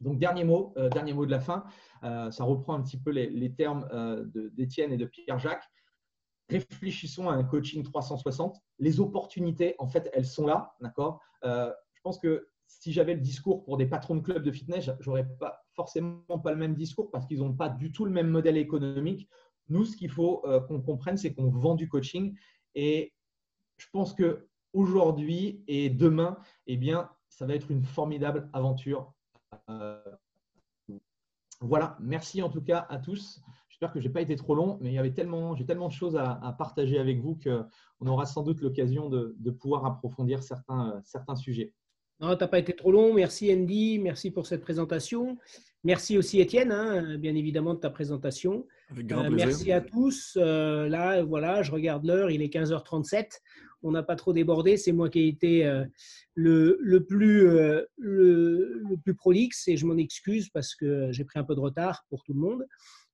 [0.00, 1.64] Donc, dernier mot, euh, dernier mot de la fin,
[2.02, 5.64] euh, ça reprend un petit peu les, termes euh, d'Étienne et de Pierre-Jacques.
[6.48, 8.56] Réfléchissons à un coaching 360.
[8.78, 11.20] Les opportunités, en fait, elles sont là, d'accord?
[11.42, 15.26] Je pense que si j'avais le discours pour des patrons de clubs de fitness, j'aurais
[15.38, 18.56] pas forcément pas le même discours parce qu'ils n'ont pas du tout le même modèle
[18.56, 19.28] économique.
[19.68, 22.36] Nous, ce qu'il faut qu'on comprenne, c'est qu'on vend du coaching
[22.74, 23.12] et
[23.78, 29.12] je pense que aujourd'hui et demain, eh bien, ça va être une formidable aventure.
[29.70, 29.98] Euh,
[31.60, 33.40] voilà, merci en tout cas à tous.
[33.68, 35.88] J'espère que je n'ai pas été trop long, mais il y avait tellement, j'ai tellement
[35.88, 41.00] de choses à, partager avec vous qu'on aura sans doute l'occasion de, pouvoir approfondir certains,
[41.04, 41.72] certains sujets.
[42.24, 43.12] Non, tu n'as pas été trop long.
[43.12, 45.36] Merci Andy, merci pour cette présentation.
[45.84, 48.66] Merci aussi Étienne, hein, bien évidemment, de ta présentation.
[48.88, 50.38] Avec grand euh, merci à tous.
[50.40, 53.40] Euh, là, voilà, je regarde l'heure, il est 15h37
[53.86, 54.78] on n'a pas trop débordé.
[54.78, 55.84] C'est moi qui ai été euh,
[56.32, 61.38] le, le, plus, le, le, plus prolixe et je m'en excuse parce que j'ai pris
[61.38, 62.64] un peu de retard pour tout le monde.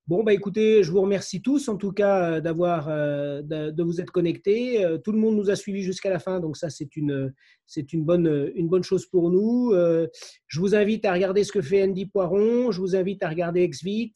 [0.07, 4.01] Bon, bah écoutez, je vous remercie tous en tout cas euh, d'avoir, euh, de, vous
[4.01, 4.85] être connectés.
[4.85, 7.33] Euh, tout le monde nous a suivis jusqu'à la fin, donc ça c'est une,
[7.67, 9.73] c'est une bonne, une bonne chose pour nous.
[9.73, 12.73] Je vous invite à regarder ce que fait Andy Poiron.
[12.73, 14.15] Je vous invite à regarder XFIT,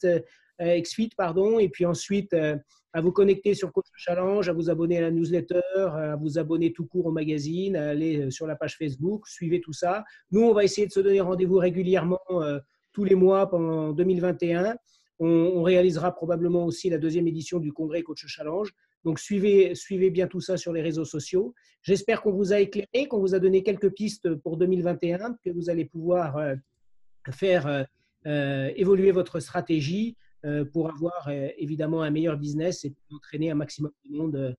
[0.59, 5.01] XFIT pardon, et puis ensuite à vous connecter sur Coach Challenge, à vous abonner à
[5.01, 9.27] la newsletter, à vous abonner tout court au magazine, à aller sur la page Facebook,
[9.27, 10.03] suivez tout ça.
[10.31, 12.19] Nous, on va essayer de se donner rendez-vous régulièrement
[12.91, 14.75] tous les mois pendant 2021.
[15.19, 18.73] On, réalisera probablement aussi la deuxième édition du congrès Coach Challenge.
[19.05, 21.53] Donc suivez, suivez bien tout ça sur les réseaux sociaux.
[21.83, 25.69] J'espère qu'on vous a éclairé, qu'on vous a donné quelques pistes pour 2021, que vous
[25.69, 26.55] allez pouvoir euh,
[27.31, 27.83] faire euh,
[28.25, 30.17] euh, évoluer votre stratégie
[30.73, 34.55] pour avoir évidemment un meilleur business et entraîner un maximum de monde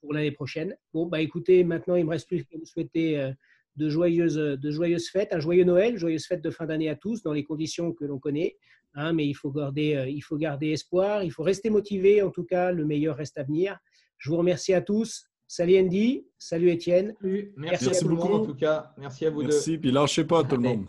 [0.00, 0.74] pour l'année prochaine.
[0.94, 3.30] Bon, bah écoutez, maintenant il me reste plus qu'à vous souhaiter
[3.76, 7.22] de joyeuses, de joyeuses fêtes, un joyeux Noël, joyeuses fêtes de fin d'année à tous
[7.22, 8.56] dans les conditions que l'on connaît.
[8.94, 12.22] Hein, mais il faut, garder, euh, il faut garder espoir, il faut rester motivé.
[12.22, 13.78] En tout cas, le meilleur reste à venir.
[14.18, 15.24] Je vous remercie à tous.
[15.46, 17.14] Salut Andy, salut Étienne.
[17.56, 18.92] Merci, à monde en tout cas.
[18.98, 20.86] Merci à vous Merci, puis lâchez pas tout le monde.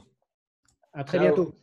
[0.94, 1.54] À très bientôt.